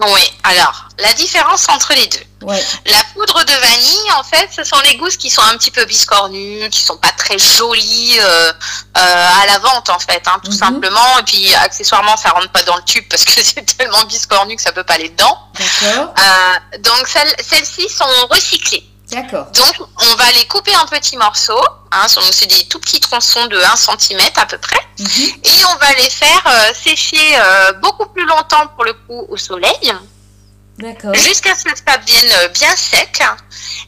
[0.00, 2.22] Oui, alors, la différence entre les deux.
[2.46, 5.84] La poudre de vanille, en fait, ce sont les gousses qui sont un petit peu
[5.86, 10.52] biscornues, qui sont pas très jolies euh, euh, à la vente, en fait, hein, tout
[10.52, 10.56] mhm.
[10.56, 11.18] simplement.
[11.18, 14.62] Et puis, accessoirement, ça rentre pas dans le tube parce que c'est tellement biscornu que
[14.62, 15.36] ça peut pas aller dedans.
[15.58, 16.14] D'accord.
[16.16, 18.88] Euh, donc, celles-ci sont recyclées.
[19.10, 19.46] D'accord.
[19.52, 21.64] Donc, on va les couper en petits morceaux.
[21.92, 24.80] Hein, c'est des tout petits tronçons de 1 cm à peu près.
[24.98, 25.28] Mhm.
[25.44, 29.36] Et on va les faire euh, sécher euh, beaucoup plus longtemps pour le coup au
[29.36, 29.92] soleil.
[30.78, 31.14] D'accord.
[31.14, 33.22] Jusqu'à ce que ça devienne euh, bien sec.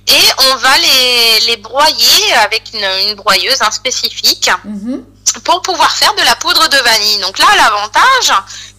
[0.08, 5.04] Et on va les, les broyer avec une, broyeuse hein, spécifique mhm.
[5.44, 7.18] pour pouvoir faire de la poudre de vanille.
[7.20, 8.32] Donc là, l'avantage,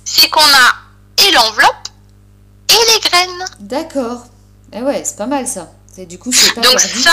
[0.04, 1.88] c'est qu'on a et l'enveloppe
[2.70, 3.46] et les graines.
[3.60, 4.24] D'accord.
[4.74, 5.70] Eh ouais, c'est pas mal ça.
[5.98, 7.12] Du coup, Donc ça,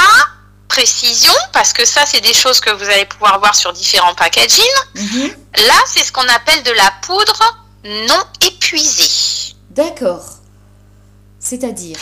[0.69, 4.65] précision, parce que ça, c'est des choses que vous allez pouvoir voir sur différents packaging.
[4.95, 5.37] Mhm.
[5.67, 9.55] Là, c'est ce qu'on appelle de la poudre non épuisée.
[9.71, 10.25] D'accord.
[11.41, 11.99] C'est-à-dire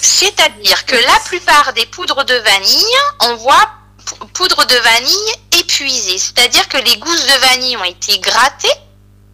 [0.00, 3.70] C'est-à-dire que la plupart des poudres de vanille, on voit
[4.32, 6.18] poudre de vanille épuisée.
[6.18, 8.68] C'est-à-dire que les gousses de vanille ont été grattées.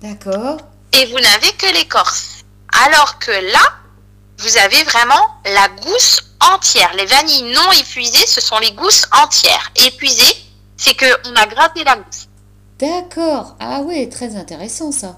[0.01, 0.57] D'accord.
[0.93, 2.45] Et vous n'avez que l'écorce.
[2.87, 3.73] Alors que là,
[4.39, 6.21] vous avez vraiment la gousse
[6.55, 6.93] entière.
[6.97, 9.71] Les vanilles non épuisées, ce sont les gousses entières.
[9.87, 10.37] Épuisées,
[10.77, 12.29] c'est qu'on a gratté la gousse.
[12.79, 13.57] D'accord.
[13.61, 15.17] Ah ouais, très intéressant ça.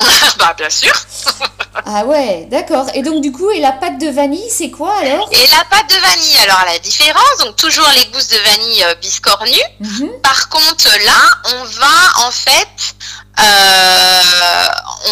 [0.38, 0.92] bah bien sûr.
[1.86, 2.86] ah ouais, d'accord.
[2.94, 5.28] Et donc du coup, et la pâte de vanille, c'est quoi alors?
[5.32, 8.94] Et la pâte de vanille, alors la différence, donc toujours les gousses de vanille euh,
[8.94, 9.50] biscornues.
[9.80, 10.10] Mhm.
[10.22, 12.94] Par contre, là, on va en fait
[13.38, 14.22] euh,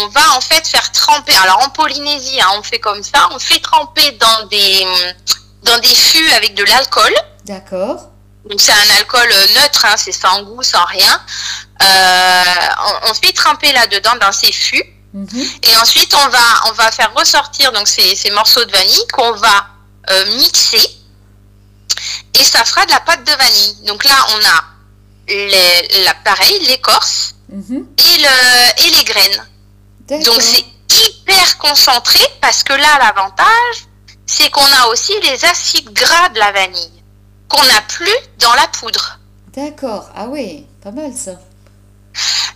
[0.01, 1.35] on va en fait faire tremper.
[1.43, 4.87] Alors en Polynésie, hein, on fait comme ça, on fait tremper dans des
[5.63, 7.13] dans des fûts avec de l'alcool.
[7.45, 8.09] D'accord.
[8.49, 11.21] Donc c'est un alcool neutre, hein, c'est sans goût, sans rien.
[11.83, 12.45] Euh,
[13.09, 14.85] on, fait tremper là-dedans dans ces fûts.
[15.13, 15.47] Mhm.
[15.63, 19.33] Et ensuite on va on va faire ressortir donc ces, ces morceaux de vanille qu'on
[19.33, 19.67] va
[20.11, 20.87] euh, mixer
[22.39, 23.77] et ça fera de la pâte de vanille.
[23.87, 24.65] Donc là on a
[25.29, 27.87] les, pareil l'écorce Mhm.
[27.97, 29.49] et, le, et les graines.
[30.25, 33.88] Donc c'est hyper concentré parce que là, l'avantage,
[34.29, 37.03] c'est qu'on a aussi les acides gras de la vanille
[37.49, 39.19] qu'on n'a plus dans la poudre.
[39.57, 41.33] D'accord, ah oui, pas mal ça.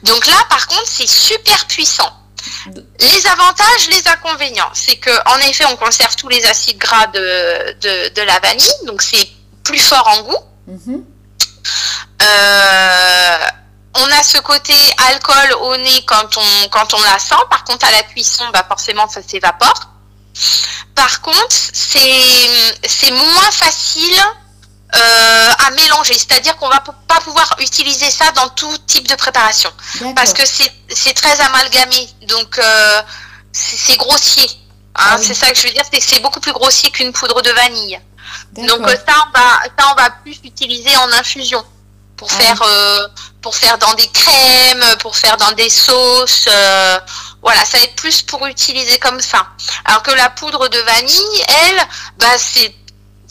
[0.03, 2.13] Donc là, par contre, c'est super puissant.
[3.01, 7.73] Les avantages, les inconvénients, c'est que en effet, on conserve tous les acides gras de,
[7.81, 9.29] de, de la vanille, donc c'est
[9.65, 10.45] plus fort en goût.
[10.67, 11.05] Mhm.
[12.23, 13.39] euh,
[13.95, 14.75] on a ce côté
[15.11, 17.35] alcool au nez quand on, quand on la sent.
[17.51, 19.92] Par contre, à la cuisson, bah forcément, ça s'évapore.
[20.95, 24.23] Par contre, c'est moins facile
[24.95, 26.15] euh, à mélanger.
[26.15, 29.71] C'est-à-dire qu'on va pas pouvoir utiliser ça dans tout type de préparation.
[30.15, 32.09] Parce que c'est très amalgamé.
[32.29, 33.03] Donc, euh,
[33.53, 34.47] c'est grossier.
[34.95, 35.13] Hein.
[35.13, 37.99] Ah c'est ça que je veux dire, c'est beaucoup plus grossier qu'une poudre de vanille.
[38.53, 41.65] Donc ça on, va, ça, on va plus utiliser en infusion
[42.17, 43.09] pour ah faire euh,
[43.41, 46.49] pour faire dans des crèmes, pour faire dans des sauces.
[47.43, 49.47] Euh, voilà, ça va être plus pour utiliser comme ça.
[49.85, 51.81] Alors que la poudre de vanille, elle,
[52.19, 52.75] bah, c'est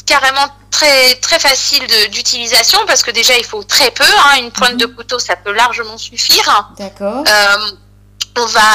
[0.06, 4.04] carrément très très facile d'utilisation parce que déjà il faut très peu.
[4.04, 4.96] Hein, une pointe de mhm.
[4.96, 6.72] couteau, ça peut largement suffire.
[6.78, 7.24] D'accord.
[7.28, 7.72] Euh,
[8.38, 8.72] on va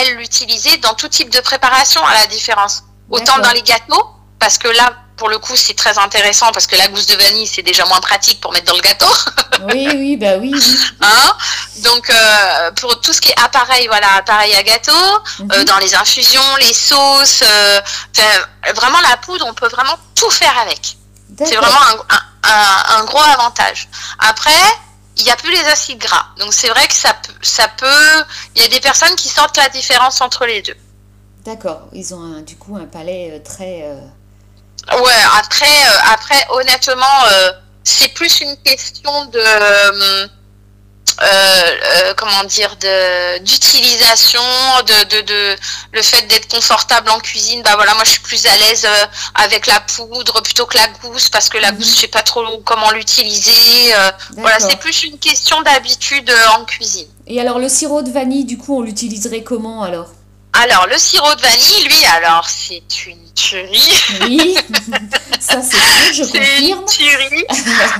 [0.00, 2.84] elle l'utiliser dans tout type de préparation à la différence.
[3.10, 6.76] Autant dans les gâteaux parce que là pour le coup, c'est très intéressant parce que
[6.76, 9.12] la gousse de vanille, c'est déjà moins pratique pour mettre dans le gâteau.
[9.68, 10.54] oui, oui, bah oui.
[11.00, 11.36] Hein?
[11.78, 15.64] Donc, euh, pour tout ce qui est appareil, voilà, appareil à gâteau, euh, mhm.
[15.64, 17.80] dans les infusions, les sauces, euh,
[18.74, 20.96] vraiment la poudre, on peut vraiment tout faire avec.
[21.44, 22.04] C'est vraiment
[22.44, 23.88] un, gros avantage.
[24.18, 24.50] Après,
[25.16, 26.26] il n'y a plus les acides gras.
[26.38, 28.24] Donc, c'est vrai que ça, ça peut.
[28.54, 30.76] Il y a des personnes qui sentent la différence entre les deux.
[31.44, 31.82] D'accord.
[31.92, 33.84] Ils ont du coup un palais très
[34.92, 37.52] Ouais, après, euh, après honnêtement, euh,
[37.84, 39.40] c'est plus une question de.
[41.20, 44.40] Euh, comment dire de d'utilisation
[44.86, 45.56] de, de, de,
[45.92, 47.60] le fait d'être confortable en cuisine.
[47.62, 48.86] Bah voilà moi je suis plus à l'aise
[49.34, 52.44] avec la poudre plutôt que la gousse parce que la gousse je sais pas trop
[52.64, 53.92] comment l'utiliser
[54.36, 57.08] voilà c'est plus une question d'habitude en cuisine.
[57.26, 60.10] Et alors le sirop de vanille du coup on l'utiliserait comment alors?
[60.62, 63.28] Alors le sirop de vanille lui alors c'est une
[64.22, 64.56] oui,
[65.40, 66.22] ça c'est sûr, je
[66.74, 66.84] confirme.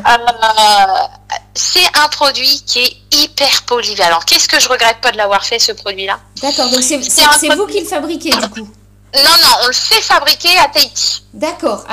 [0.08, 1.06] Euh,
[1.54, 4.20] c'est un produit qui est hyper polyvalent.
[4.26, 6.18] Qu'est-ce que je regrette pas de l'avoir fait ce produit-là?
[6.42, 8.68] D'accord, donc c'est vous qui le fabriquez du coup?
[9.14, 11.24] Non, non, on le fait fabriquer à Tahiti.
[11.32, 11.84] D'accord.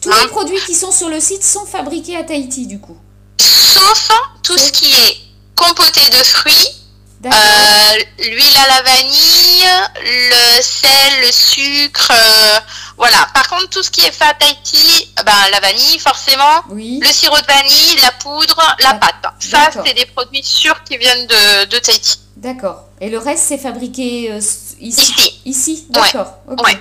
[0.00, 2.96] Tous les hein produits qui sont sur le site sont fabriqués à Tahiti, du coup?
[3.38, 4.10] Sauf
[4.42, 5.16] tout ce qui est
[5.54, 6.68] compoté de fruits,
[7.26, 7.30] euh,
[8.20, 9.66] l'huile à la vanille,
[10.04, 12.60] le sel, le sucre, euh,
[12.96, 13.26] voilà.
[13.34, 17.40] Par contre, tout ce qui est fait à Tahiti, ben, la vanille forcément, le sirop
[17.40, 19.34] de vanille, la poudre, la pâte.
[19.40, 22.20] Ça, c'est des produits sûrs qui viennent de, de Tahiti.
[22.36, 22.84] D'accord.
[23.00, 24.40] Et le reste, c'est fabriqué euh,
[24.80, 25.40] ici?
[25.44, 26.34] Ici, d'accord.
[26.46, 26.80] Ouais.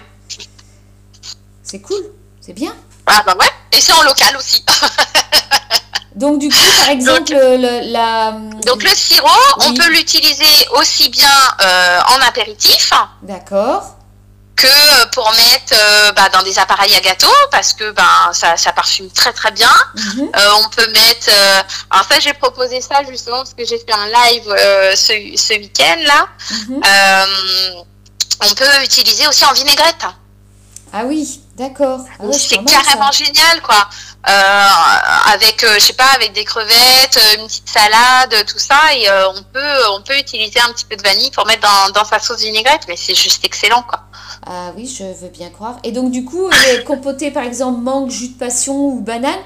[1.64, 2.04] C'est cool,
[2.42, 2.76] c'est bien.
[3.08, 4.64] Ah bah ouais, et c'est en local aussi.
[6.18, 8.32] Donc du coup, par exemple, le, la...
[8.66, 9.28] Donc le sirop,
[9.60, 11.30] on peut l'utiliser aussi bien
[11.62, 12.92] euh, en apéritif.
[13.22, 13.94] D'accord.
[14.56, 18.04] Que pour mettre euh, bah, dans des appareils à gâteau, parce que ben,
[18.34, 19.70] ça, ça parfume très très bien.
[19.94, 20.32] Mhm.
[20.36, 21.30] Euh, on peut mettre...
[21.92, 26.00] alors ça, j'ai proposé ça justement parce que j'ai fait un live ce, ce week-end
[26.08, 26.28] là.
[26.68, 26.82] Mhm.
[28.50, 30.06] on peut utiliser aussi en vinaigrette.
[30.94, 32.00] Ah oui, d'accord.
[32.20, 33.88] Ah c'est carrément génial, quoi.
[34.28, 34.68] Euh,
[35.34, 39.10] avec, euh, je sais pas, avec des crevettes, euh, une petite salade, tout ça, et
[39.10, 42.20] on peut, on peut utiliser un petit peu de vanille pour mettre dans, dans sa
[42.20, 44.02] sauce vinaigrette, mais c'est juste excellent, quoi.
[44.46, 45.78] Ah oui, je veux bien croire.
[45.84, 49.40] Et donc du coup, les compotés, par exemple, mangue, jus de passion ou banane,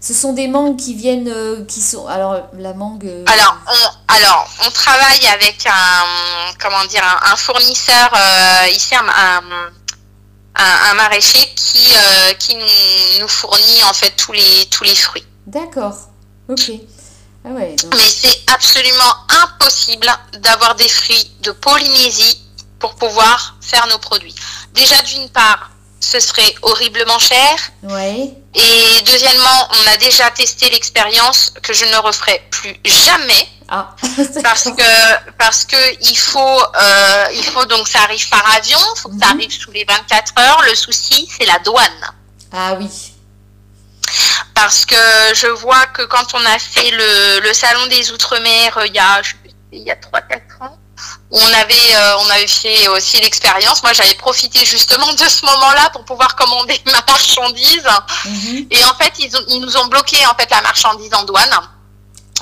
[0.00, 2.06] ce sont des mangues qui viennent, qui sont.
[2.06, 3.08] Alors la mangue.
[3.26, 8.10] Alors, on, alors, on travaille avec un, comment dire, un, fournisseur
[8.70, 9.42] ici, un, un,
[10.94, 12.56] maraîcher qui, euh, qui
[13.20, 15.26] nous, fournit en fait tous les, tous les fruits.
[15.46, 15.96] D'accord,
[16.48, 16.72] ok.
[17.44, 20.08] Ah Mais c'est absolument impossible
[20.40, 22.42] d'avoir des fruits de Polynésie
[22.78, 24.34] pour pouvoir faire nos produits.
[24.74, 27.56] Déjà d'une part, ce serait horriblement cher.
[27.82, 28.32] Ouais.
[28.54, 33.48] Et deuxièmement, on a déjà testé l'expérience que je ne referai plus jamais.
[33.68, 33.94] Ah.
[34.42, 38.98] parce que parce que il faut euh, il faut donc ça arrive par avion, il
[38.98, 39.40] faut que ça mhm.
[39.40, 40.62] arrive sous les 24 heures.
[40.66, 42.12] Le souci, c'est la douane.
[42.52, 42.88] Ah oui.
[44.54, 44.96] Parce que
[45.34, 48.98] je vois que quand on a fait le, le salon des Outre-mer euh, il y
[48.98, 49.20] a
[49.70, 50.78] il y a 3-4 ans,
[51.30, 53.82] on avait, euh, on avait fait aussi l'expérience.
[53.82, 57.86] Moi, j'avais profité justement de ce moment-là pour pouvoir commander ma marchandise.
[58.24, 58.66] Mhm.
[58.70, 61.50] Et en fait, ils, ils, nous ont bloqué en fait la marchandise en douane.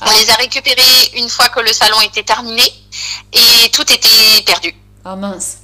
[0.02, 2.62] On les a récupérés une fois que le salon était terminé
[3.32, 4.74] et tout était perdu.
[5.04, 5.58] Ah mince.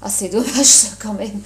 [0.00, 1.42] Ah c'est dommage ça quand même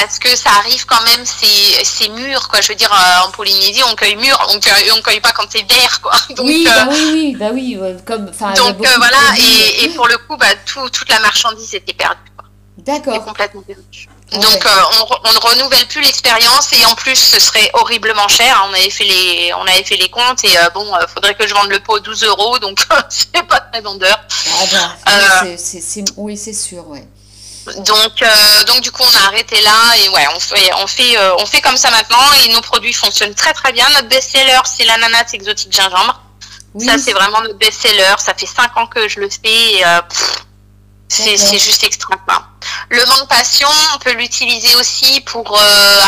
[0.00, 2.60] parce que ça arrive quand même, c'est mûr, quoi.
[2.60, 5.46] Je veux dire, euh, en Polynésie, on cueille mûr, on cueille, on cueille pas quand
[5.48, 6.12] c'est vert, quoi.
[6.36, 10.18] Donc, oui, bah oui, oui, bah oui, comme, Donc euh, voilà, et, et, pour le
[10.18, 12.20] coup, bah, tout, toute la marchandise était perdue.
[12.78, 13.24] D'accord.
[13.24, 14.08] Complètement perdue.
[14.32, 14.68] Donc euh,
[14.98, 18.66] on, on, ne renouvelle plus l'expérience et en plus ce serait horriblement cher.
[18.68, 21.54] On avait fait les, on avait fait les comptes et bon, il faudrait que je
[21.54, 24.18] vende le pot 12 euros, donc c'est pas très vendeur.
[24.56, 25.44] Ah bah,
[26.16, 27.06] oui, c'est sûr, ouais.
[27.74, 29.72] Donc, euh, donc du coup, on a arrêté là
[30.04, 32.92] et ouais, on fait, on fait, euh, on fait comme ça maintenant et nos produits
[32.92, 33.86] fonctionnent très très bien.
[33.94, 36.22] Notre best-seller, c'est l'ananas exotique gingembre.
[36.78, 38.14] Ça, c'est vraiment notre best-seller.
[38.18, 40.00] Ça fait 5 ans que je le fais et euh,
[41.08, 42.16] c'est juste extra.
[42.88, 45.58] Le mangue passion, on peut l'utiliser aussi pour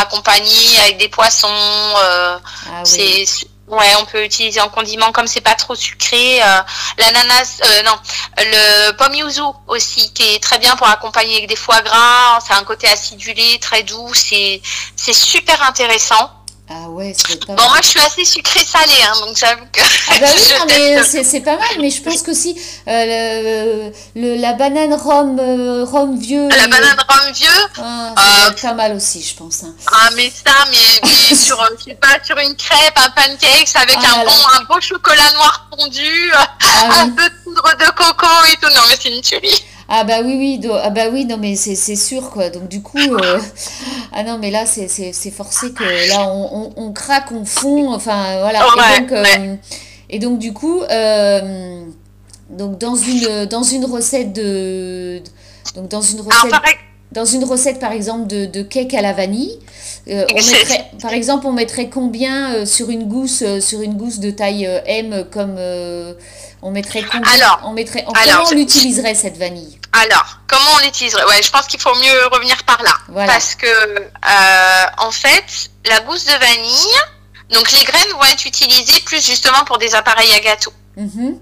[0.00, 1.48] accompagner avec des poissons.
[1.50, 2.40] Ah,
[2.84, 3.26] oui.
[3.26, 6.42] C'est Ouais, on peut utiliser en condiment comme c'est pas trop sucré.
[6.42, 6.60] Euh,
[6.96, 7.98] L'ananas, euh, non,
[8.38, 12.38] le pomme yuzu aussi, qui est très bien pour accompagner avec des foie gras.
[12.46, 14.14] C'est un côté acidulé, très doux.
[14.14, 14.62] C'est
[14.96, 16.30] c'est super intéressant.
[16.70, 19.80] Ah ouais, c'est pas Bon, moi, je suis assez sucré-salé, hein, donc j'avoue que.
[20.10, 24.92] Ah bah oui, mais c'est pas mal, mais je pense qu'aussi euh, le, la banane
[24.92, 26.46] rhum, euh, rhum vieux.
[26.48, 27.48] La banane rhum vieux
[27.78, 29.64] ah, euh, pas mal aussi, je pense.
[29.64, 29.74] Hein.
[29.90, 34.20] Ah, mais ça, mais, sur, je sais pas, sur une crêpe, un pancake, avec ah
[34.20, 36.48] un, bon, un beau chocolat noir fondu, ah
[37.00, 38.68] un peu de poudre de coco et tout.
[38.74, 39.64] Non, mais c'est une tuerie.
[39.90, 42.50] Ah bah oui, oui, ah bah oui, non mais c'est sûr quoi.
[42.50, 43.40] Donc du coup, euh,
[44.12, 48.60] ah non mais là c'est forcé que là on, on, craque, on fond, enfin voilà.
[48.60, 49.54] et, donc, euh,
[50.10, 51.84] et donc du coup, euh,
[52.50, 55.22] donc dans une dans une recette de
[55.74, 56.52] donc dans une recette
[57.10, 59.58] dans une recette par exemple de, de cake à la vanille,
[60.06, 64.68] on mettrait, par exemple on mettrait combien sur une gousse sur une gousse de taille
[64.84, 65.56] M comme
[66.62, 71.24] on mettrait combien alors, on mettrait, comment on l'utiliserait cette vanille Alors, comment on l'utiliserait?
[71.26, 73.26] Ouais, je pense qu'il faut mieux revenir par là.
[73.26, 76.98] Parce que, euh, en fait, la gousse de vanille,
[77.50, 80.72] donc les graines vont être utilisées plus justement pour des appareils à gâteau.
[80.96, 81.38] Mhm.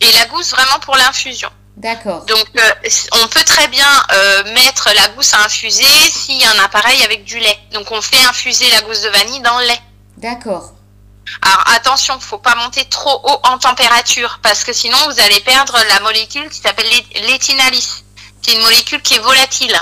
[0.00, 1.50] Et la gousse vraiment pour l'infusion.
[1.76, 2.24] D'accord.
[2.26, 2.88] Donc, euh,
[3.22, 7.02] on peut très bien euh, mettre la gousse à infuser s'il y a un appareil
[7.02, 7.58] avec du lait.
[7.72, 9.80] Donc, on fait infuser la gousse de vanille dans le lait.
[10.18, 10.72] D'accord.
[11.40, 15.76] Alors attention, faut pas monter trop haut en température parce que sinon vous allez perdre
[15.88, 16.86] la molécule qui s'appelle
[17.28, 18.04] l'éthinalis.
[18.42, 19.74] C'est une molécule qui est volatile.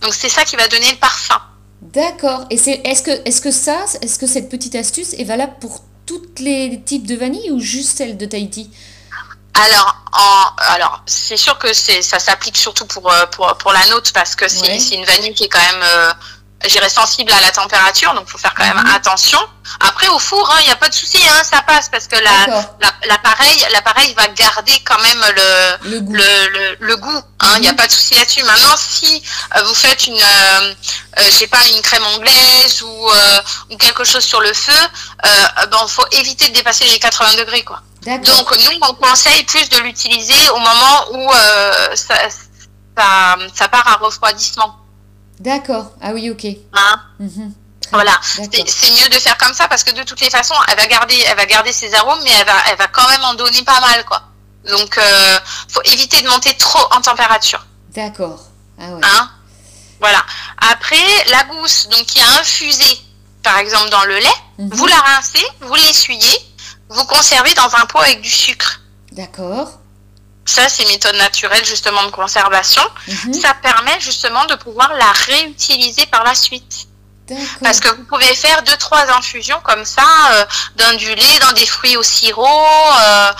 [0.00, 1.40] Donc c'est ça qui va donner le parfum.
[1.80, 2.44] D'accord.
[2.50, 5.82] Et c'est est-ce que est-ce que ça, est-ce que cette petite astuce est valable pour
[6.06, 8.70] tous les types de vanille ou juste celle de Tahiti?
[9.54, 14.12] Alors, en, alors c'est sûr que ça s'applique surtout pour, euh, pour, pour la nôtre
[14.12, 16.12] parce que c'est une vanille qui est quand même euh,
[16.66, 18.94] j'irais sensible à la température, donc faut faire quand même mhm.
[18.94, 19.38] attention.
[19.80, 22.16] Après au four, il hein, n'y a pas de souci, hein, ça passe parce que
[22.16, 26.12] l'appareil la, l'appareil va garder quand même le le goût.
[26.14, 27.76] Le, le, goût hein, il n'y a mhm.
[27.76, 28.42] pas de souci là-dessus.
[28.44, 29.22] Maintenant, si
[29.56, 30.74] euh, vous faites une, euh,
[31.18, 33.40] euh, je sais pas, une crème anglaise ou, euh,
[33.70, 34.72] ou quelque chose sur le feu,
[35.26, 37.82] euh, ben faut éviter de dépasser les 80 degrés, quoi.
[38.06, 41.30] Donc nous, on conseille plus de l'utiliser au moment où
[41.94, 42.14] ça,
[42.96, 44.87] ça, ça part à refroidissement.
[45.40, 45.92] D'accord.
[46.00, 46.46] Ah oui, ok.
[46.72, 47.52] Hein mhm.
[47.92, 50.86] Voilà, c'est mieux de faire comme ça parce que de toutes les façons, elle va
[50.86, 53.62] garder, elle va garder ses arômes, mais elle va, elle va quand même en donner
[53.62, 54.22] pas mal, quoi.
[54.68, 57.64] Donc, euh, faut éviter de monter trop en température.
[57.94, 58.40] D'accord.
[58.78, 59.00] Ah ouais.
[59.02, 59.30] Hein
[60.00, 60.22] voilà.
[60.70, 60.96] Après,
[61.30, 63.00] la gousse, donc qui a infusé,
[63.42, 64.70] par exemple, dans le lait, mhm.
[64.72, 66.38] vous la rincez, vous l'essuyez,
[66.90, 68.80] vous conservez dans un pot avec du sucre.
[69.12, 69.78] D'accord.
[70.48, 72.82] Ça, c'est méthode naturelle justement de conservation.
[73.06, 73.34] Mhm.
[73.34, 76.86] Ça permet justement de pouvoir la réutiliser par la suite.
[77.62, 80.44] Parce que vous pouvez faire deux trois infusions comme ça, euh,
[80.76, 83.32] dans du lait, dans des fruits au sirop, euh,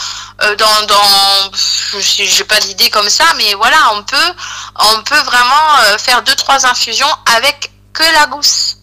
[0.42, 1.50] euh dans, dans
[1.98, 4.32] j'ai pas d'idée comme ça, mais voilà, on peut
[4.78, 8.76] on peut vraiment euh, faire deux trois infusions avec que la gousse.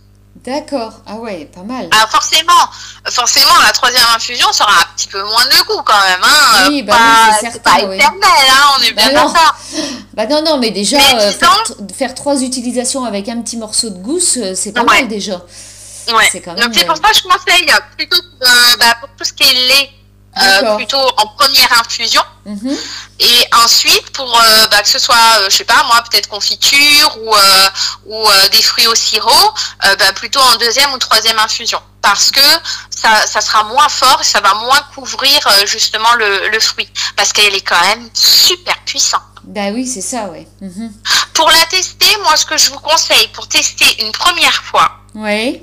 [0.45, 0.93] D'accord.
[1.07, 1.89] Ah ouais, pas mal.
[1.91, 2.53] Ah forcément,
[3.09, 6.19] forcément, la troisième infusion sera un petit peu moins de goût quand même.
[6.23, 6.67] Hein.
[6.69, 6.95] Oui, bah
[7.39, 7.71] c'est certain.
[7.71, 9.55] Pas éternel, hein, on est bah bien d'accord.
[10.13, 11.31] Bah non, non, mais déjà, euh,
[11.93, 15.41] faire, trois utilisations avec un petit morceau de gousse, euh, c'est pas mal déjà.
[16.13, 16.29] Ouais.
[16.31, 18.47] C'est quand même, Donc c'est pour ça que je conseille plutôt euh,
[18.79, 19.89] bah, pour tout ce qui est lait
[20.41, 22.21] euh, plutôt en première infusion.
[22.45, 22.77] Mhm.
[23.19, 27.17] Et ensuite, pour euh, bah, que ce soit, euh, je sais pas moi, peut-être confiture
[27.21, 27.33] ou,
[28.05, 31.81] ou des fruits au sirop, bah, plutôt en deuxième ou troisième infusion.
[32.01, 32.41] Parce que
[32.89, 36.89] ça, ça sera moins fort et ça va moins couvrir justement le, le fruit.
[37.15, 39.21] Parce qu'elle est quand même super puissante.
[39.43, 40.47] Bah oui, c'est ça, ouais.
[40.61, 40.91] Mhm.
[41.33, 45.61] Pour la tester, moi, ce que je vous conseille pour tester une première fois, oui.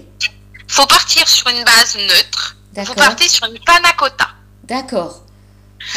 [0.69, 2.57] faut partir sur une base neutre.
[2.77, 4.29] Vous partez sur une panna cotta.
[4.65, 5.23] D'accord.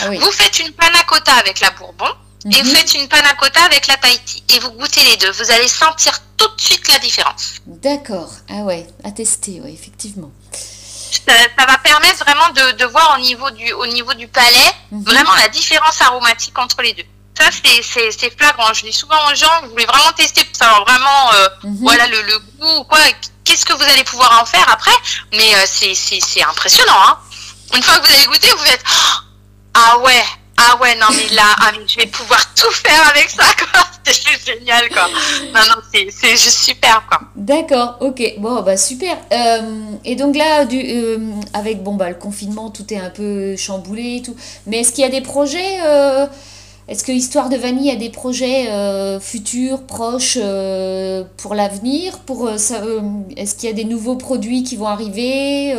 [0.01, 2.07] Ah vous faites une panna cotta avec la bourbon
[2.51, 2.75] et vous mhm.
[2.75, 4.43] faites une panna cotta avec la Tahiti.
[4.49, 5.31] Et vous goûtez les deux.
[5.31, 7.55] Vous allez sentir tout de suite la différence.
[7.65, 8.29] D'accord.
[8.49, 10.31] Ah ouais, à tester, ouais, effectivement.
[10.51, 11.33] Ça,
[11.65, 15.03] va permettre vraiment de, voir au niveau du, au niveau du palais mhm.
[15.03, 17.05] vraiment la différence aromatique entre les deux.
[17.37, 18.73] Ça, c'est flagrant.
[18.73, 21.77] Je dis souvent aux gens, vous voulez vraiment tester pour savoir vraiment euh, mhm.
[21.81, 22.99] voilà, le, le goût ou quoi.
[23.43, 24.95] Qu'est-ce que vous allez pouvoir en faire après
[25.33, 26.93] Mais euh, c'est impressionnant.
[27.07, 27.17] Hein
[27.73, 28.83] une fois que vous avez goûté, vous êtes
[29.73, 30.23] ah ouais,
[30.57, 33.81] ah ouais, non mais là, ah, je vais pouvoir tout faire avec ça, quoi.
[34.03, 35.07] C'est juste génial, quoi.
[35.53, 37.21] Non, non, c'est juste super, quoi.
[37.35, 38.35] D'accord, ok.
[38.37, 39.17] Bon, bah super.
[39.33, 39.61] Euh,
[40.05, 41.17] et donc là, du, euh,
[41.53, 44.35] avec bon, bah, le confinement, tout est un peu chamboulé et tout.
[44.67, 46.27] Mais est-ce qu'il y a des projets euh,
[46.87, 48.69] Est-ce que Histoire de Vanille a des projets
[49.19, 50.37] futurs, proches
[51.37, 55.75] pour l'avenir pour, Est-ce qu'il y a des nouveaux produits qui vont arriver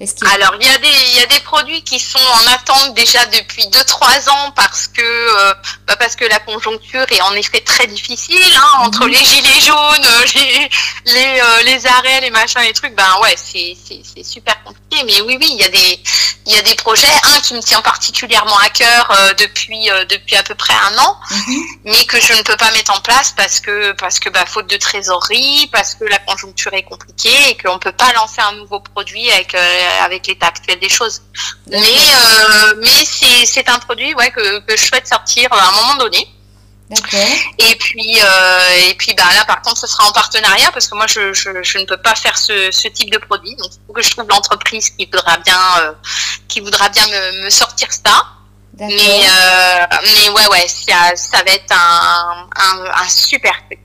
[0.00, 3.26] alors, il y, a des, il y a des produits qui sont en attente déjà
[3.26, 5.54] depuis 2-3 ans parce que, euh,
[5.86, 9.10] bah parce que la conjoncture est en effet très difficile, hein, entre mhm.
[9.10, 10.70] les gilets jaunes, euh, les,
[11.04, 15.04] les, euh, les, arrêts, les machins, les trucs, ben ouais, c'est super compliqué.
[15.04, 16.02] Mais oui, oui, il y a des,
[16.46, 20.42] il y a des projets, un qui me tient particulièrement à cœur depuis, depuis à
[20.42, 21.62] peu près un an, mhm.
[21.84, 24.66] mais que je ne peux pas mettre en place parce que, parce que bah, faute
[24.66, 28.52] de trésorerie, parce que la conjoncture est compliquée et qu'on ne peut pas lancer un
[28.52, 29.54] nouveau produit avec
[30.02, 31.22] avec l'état actuel des choses.
[31.68, 33.04] Mais, euh, mais
[33.44, 36.28] c'est un produit ouais, que, que je souhaite sortir à un moment donné.
[37.58, 40.96] Et puis, euh, et puis bah, là, par contre, ce sera en partenariat parce que
[40.96, 43.54] moi, je, je, je ne peux pas faire ce, ce, type de produit.
[43.56, 45.92] Donc, il faut que je trouve l'entreprise qui voudra bien, euh,
[46.48, 48.26] qui voudra bien me, me sortir ça.
[48.78, 49.86] Mais, euh,
[50.16, 53.78] mais ouais, ouais, ça, ça va être un, un, un super truc.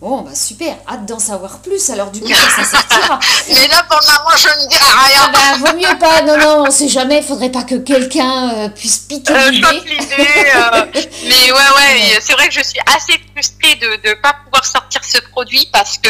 [0.00, 1.90] Bon, bah super, hâte d'en savoir plus.
[1.90, 3.20] Alors, du coup, ça sortira.
[3.48, 5.20] Mais là, pour le moment, je ne dirai rien.
[5.24, 6.22] Ah bah, vaut mieux pas.
[6.22, 7.18] Non, non, on sait jamais.
[7.18, 9.66] Il faudrait pas que quelqu'un euh, puisse piquer euh, l'idée.
[9.68, 10.86] Euh,
[11.24, 15.04] mais ouais, ouais, c'est vrai que je suis assez frustrée de ne pas pouvoir sortir
[15.04, 16.08] ce produit parce que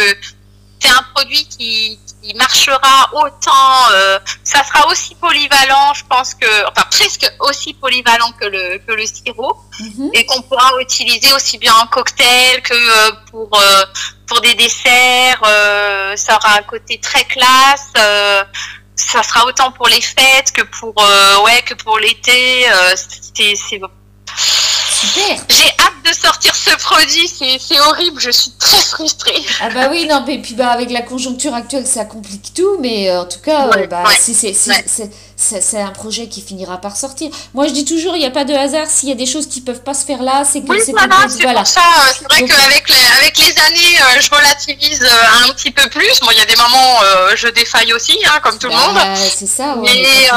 [0.78, 6.68] c'est un produit qui, qui marchera autant, euh, ça sera aussi polyvalent, je pense que,
[6.68, 10.10] enfin presque aussi polyvalent que le que le sirop, mhm.
[10.14, 13.84] et qu'on pourra utiliser aussi bien en cocktail que euh, pour euh,
[14.26, 15.42] pour des desserts.
[16.16, 17.92] ça aura un côté très classe.
[18.94, 20.94] ça sera autant pour les fêtes que pour
[21.44, 22.66] ouais que pour l'été.
[22.94, 23.80] c'est
[25.00, 25.44] super.
[25.48, 27.28] J'ai hâte de sortir ce produit,
[27.58, 29.42] c'est horrible, je suis très frustrée.
[29.60, 33.10] Ah bah oui, non, mais puis bah avec la conjoncture actuelle, ça complique tout, mais
[33.10, 35.10] euh, en tout cas, euh, bah, c'est
[35.74, 37.30] un projet qui finira par sortir.
[37.54, 38.86] Moi, je dis toujours, il n'y a pas de hasard.
[38.88, 41.28] S'il y a des choses qui peuvent pas se faire là, c'est que c'est voilà,
[41.28, 41.64] c'est voilà.
[41.64, 41.82] ça.
[42.12, 45.08] C'est vrai qu'avec les, avec les années, euh, je relativise
[45.44, 46.20] un petit peu plus.
[46.20, 47.00] Bon, il y a des moments,
[47.34, 48.94] je défaille aussi, hein, comme tout le monde.
[48.94, 49.76] Bah, c'est ça.
[49.76, 50.28] Ouais, mais,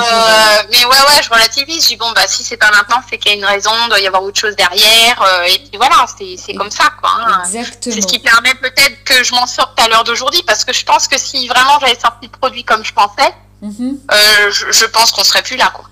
[0.72, 1.84] mais ouais, ouais, je relativise.
[1.84, 3.90] Je dis bon, bah si c'est pas maintenant, c'est qu'il y a une raison, il
[3.90, 5.46] doit y avoir autre chose derrière.
[5.48, 7.12] et puis voilà, c'est comme ça, quoi.
[7.20, 7.44] Hein.
[7.46, 7.96] Exactement.
[7.96, 10.84] C'est ce qui permet peut-être que je m'en sorte à l'heure d'aujourd'hui, parce que je
[10.86, 13.34] pense que si vraiment j'avais sorti le produit comme je pensais,
[13.64, 15.86] euh, je, pense qu'on serait plus là, quoi.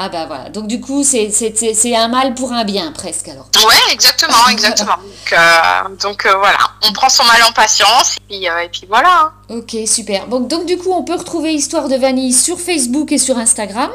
[0.00, 3.48] Ah bah voilà, donc du coup c'est un mal pour un bien presque alors.
[3.66, 4.94] Ouais, exactement, exactement.
[6.00, 6.58] donc, euh, euh, voilà,
[6.88, 9.32] on prend son mal en patience et puis, et puis voilà.
[9.50, 9.56] Hein.
[9.56, 10.28] Ok, super.
[10.28, 13.90] Donc, donc du coup on peut retrouver Histoire de Vanille sur Facebook et sur Instagram.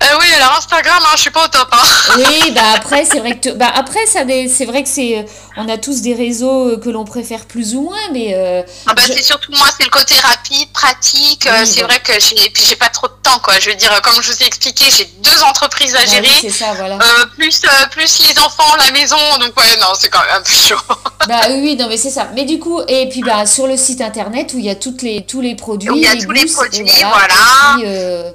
[0.00, 1.68] Euh, oui, alors Instagram, hein, je suis pas au top.
[1.72, 2.14] Hein.
[2.16, 5.26] Oui, bah après, c'est vrai que bah après ça, c'est vrai que c'est,
[5.56, 8.34] on a tous des réseaux euh, que l'on préfère plus ou moins, mais.
[8.34, 11.48] Euh, ah bah c'est surtout moi, c'est le côté rapide, pratique.
[11.64, 13.54] c'est vrai que j'ai, puis j'ai pas trop de temps, quoi.
[13.58, 16.28] Je veux dire, comme je vous ai expliqué, j'ai deux entreprises à bah gérer.
[16.42, 16.98] c'est ça, voilà.
[17.36, 20.76] plus plus les enfants, la maison, donc ouais, non, c'est quand même un peu chaud.
[21.28, 22.28] bah oui, non, mais c'est ça.
[22.34, 25.02] Mais du coup, et puis bah sur le site internet où il y a toutes
[25.02, 27.78] les tous les produits, il y a tous les produits, voilà.
[27.82, 28.32] Et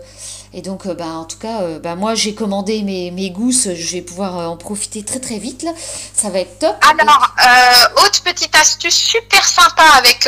[0.62, 3.70] donc, euh, bah, en tout cas, euh, bah, moi, j'ai commandé mes, mes, gousses.
[3.74, 5.64] Je vais pouvoir euh, en profiter très, très vite.
[5.64, 5.72] Là.
[6.14, 6.76] Ça va être top.
[6.82, 7.34] Alors,
[8.06, 10.28] autre petite astuce super sympa avec,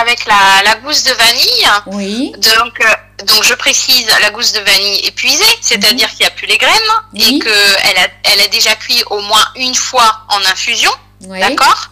[0.00, 1.68] avec la, la, gousse de vanille.
[1.86, 2.32] Oui.
[2.32, 2.82] Donc,
[3.24, 6.14] donc, je précise, la gousse de vanille épuisée, c'est-à-dire mhm.
[6.14, 6.72] qu'il n'y a plus les graines
[7.14, 10.90] et qu'elle a, elle a déjà cuit au moins une fois en infusion.
[11.20, 11.90] D'accord?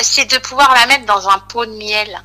[0.00, 2.22] C'est de pouvoir la mettre dans un pot de miel.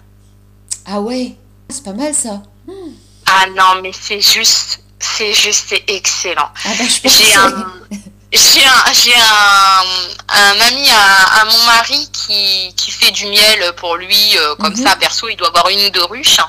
[0.85, 1.35] Ah ouais,
[1.69, 2.41] c'est pas mal ça.
[2.65, 2.93] Hmm.
[3.31, 6.49] Ah non, mais c'est juste, c'est juste, c'est excellent.
[6.65, 7.65] Ah bah, j'ai un,
[8.31, 9.83] j'ai un, j'ai un,
[10.29, 14.83] un, ami à, mon mari qui, qui fait du miel pour lui, euh, comme mhm.
[14.83, 16.39] ça, perso, il doit avoir une ou deux ruches.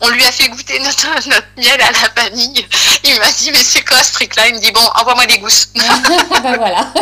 [0.00, 2.66] On lui a fait goûter notre, notre miel à la vanille.
[3.04, 4.48] Il m'a dit, mais c'est quoi ce truc-là?
[4.48, 5.68] Il me dit, bon, envoie-moi des gousses.
[5.74, 6.92] bah voilà.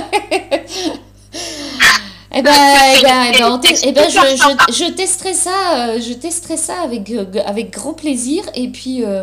[2.36, 6.14] Eh ben, eh ben, eh ben, eh ben je, je, je, testerai ça, euh, je
[6.14, 8.42] testerai ça avec, euh, avec grand plaisir.
[8.56, 9.22] Et puis, euh,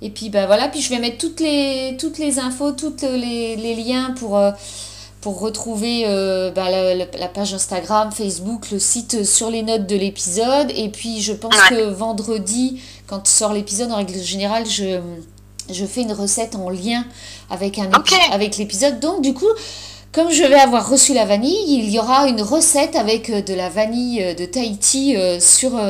[0.00, 3.56] et puis bah, voilà, puis je vais mettre toutes les, toutes les infos, tous les,
[3.56, 4.40] les, liens pour,
[5.20, 6.04] pour retrouver
[6.54, 10.70] bah, la, page Instagram, Facebook, le site sur les notes de l'épisode.
[10.76, 15.00] Et puis je pense que vendredi, quand sort l'épisode, en règle générale, je,
[15.68, 17.04] je fais une recette en lien
[17.50, 17.90] avec, un
[18.30, 19.00] avec l'épisode.
[19.00, 19.50] Donc du coup...
[20.12, 23.54] Comme je vais avoir reçu la vanille, il y aura une recette avec euh, de
[23.54, 25.80] la vanille euh, de Tahiti euh, sur,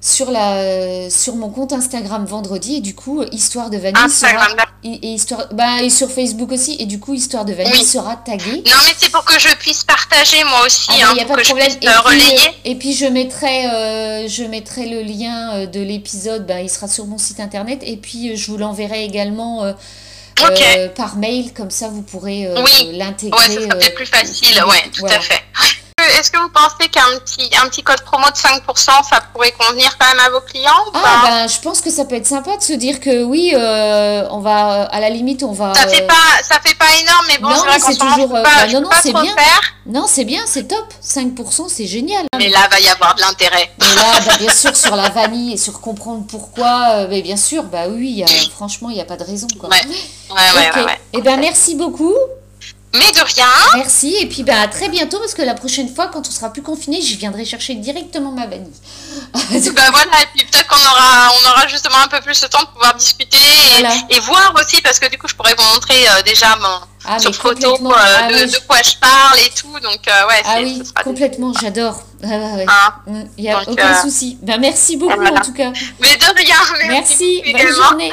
[0.00, 2.76] sur, la, sur mon compte Instagram vendredi.
[2.76, 4.48] Et du coup, Histoire de vanille sera...
[4.82, 6.76] Et, histoire, bah, et sur Facebook aussi.
[6.80, 8.64] Et du coup, Histoire de vanille sera taguée.
[8.66, 10.88] Non, mais c'est pour que je puisse partager moi aussi.
[10.90, 11.70] Il ah, n'y bah, a pas de problème.
[11.80, 16.44] Et puis, et puis, je mettrai, je mettrai le lien de l'épisode.
[16.44, 17.84] Bah, il sera sur mon site internet.
[17.86, 19.72] Et puis, je vous l'enverrai également euh,
[20.94, 22.54] par mail, comme ça vous pourrez euh,
[22.92, 23.38] l'intégrer.
[23.38, 25.42] Ouais, ça sera peut-être plus facile, ouais, tout à fait.
[26.22, 29.98] Est-ce que vous pensez qu'un petit, un petit code promo de 5%, ça pourrait convenir
[29.98, 32.62] quand même à vos clients Ah, ben, je pense que ça peut être sympa de
[32.62, 35.74] se dire que oui, euh, on va, à la limite, on va.
[35.74, 36.14] Ça fait pas,
[36.44, 37.50] ça fait pas énorme, mais bon,
[37.80, 38.40] c'est toujours.
[38.40, 39.34] Pas, non, non, c'est bien.
[39.84, 40.94] Non, c'est bien, c'est top.
[41.04, 42.24] 5%, c'est génial.
[42.38, 43.72] Mais là, va y avoir de l'intérêt.
[43.80, 47.64] Mais là, bah, bien sûr, sur la vanille et sur comprendre pourquoi, mais bien sûr,
[47.64, 49.48] bah oui, franchement, il n'y a pas de raison.
[49.58, 49.70] Quoi.
[49.70, 49.80] Ouais,
[50.30, 52.14] ouais, ouais, ouais, Eh ben, merci beaucoup.
[52.94, 53.46] Mais de rien.
[53.74, 54.16] Merci.
[54.20, 56.62] Et puis bah, à très bientôt parce que la prochaine fois, quand on sera plus
[56.62, 58.72] confiné, je viendrai chercher directement ma vanille.
[59.32, 62.60] bah voilà, et puis peut-être qu'on aura, on aura justement un peu plus de temps
[62.62, 63.38] de pouvoir discuter
[64.10, 67.18] et, voir aussi parce que du coup, je pourrais vous montrer euh, déjà mon, ah,
[67.18, 69.72] sur photo euh, ah de, quoi je parle et tout.
[69.80, 72.02] Donc euh, ouais, ah oui, complètement, j'adore.
[72.24, 74.38] Ah, mm, Il n'y a aucun souci.
[74.42, 75.72] Merci beaucoup en tout cas.
[76.00, 76.56] Mais de rien.
[76.88, 77.42] Merci.
[77.44, 78.12] merci bonne journée.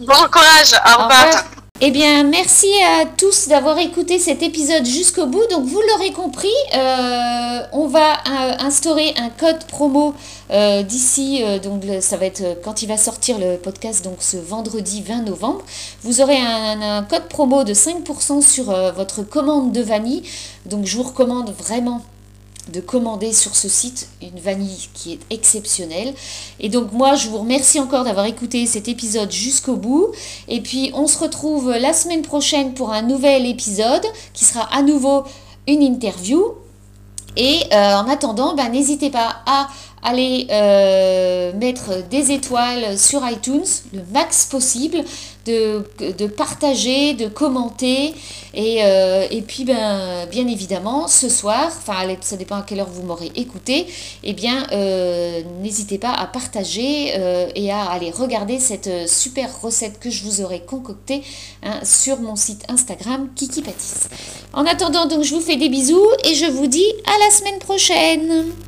[0.00, 0.74] Bon courage.
[0.84, 1.44] Au, revoir.
[1.82, 5.46] Eh bien, merci à tous d'avoir écouté cet épisode jusqu'au bout.
[5.50, 10.14] Donc, vous l'aurez compris, euh, on va euh, instaurer un code promo
[10.50, 11.44] euh, d'ici.
[11.62, 15.60] donc, ça va être quand il va sortir le podcast, donc ce vendredi 20 novembre.
[16.02, 20.22] Vous aurez un, un code promo de 5% sur votre commande de vanille.
[20.64, 22.00] Donc, je vous recommande vraiment
[22.72, 26.14] de commander sur ce site une vanille qui est exceptionnelle.
[26.60, 30.08] Et donc moi, je vous remercie encore d'avoir écouté cet épisode jusqu'au bout.
[30.48, 34.82] Et puis, on se retrouve la semaine prochaine pour un nouvel épisode qui sera à
[34.82, 35.24] nouveau
[35.66, 36.54] une interview.
[37.36, 39.68] Et euh, en attendant, ben, n'hésitez pas à
[40.02, 45.04] aller euh, mettre des étoiles sur iTunes le max possible
[45.46, 48.14] de, partager, de commenter.
[48.54, 53.02] Et, euh, puis, ben, bien évidemment, ce soir, enfin, ça dépend à quelle heure vous
[53.02, 53.86] m'aurez écouté,
[54.24, 57.14] eh bien, euh, n'hésitez pas à partager
[57.54, 61.22] et à aller regarder cette super recette que je vous aurai concoctée
[61.62, 64.08] hein, sur mon site Instagram Kiki Pâtisse.
[64.52, 67.58] En attendant, donc, je vous fais des bisous et je vous dis à la semaine
[67.60, 68.65] prochaine.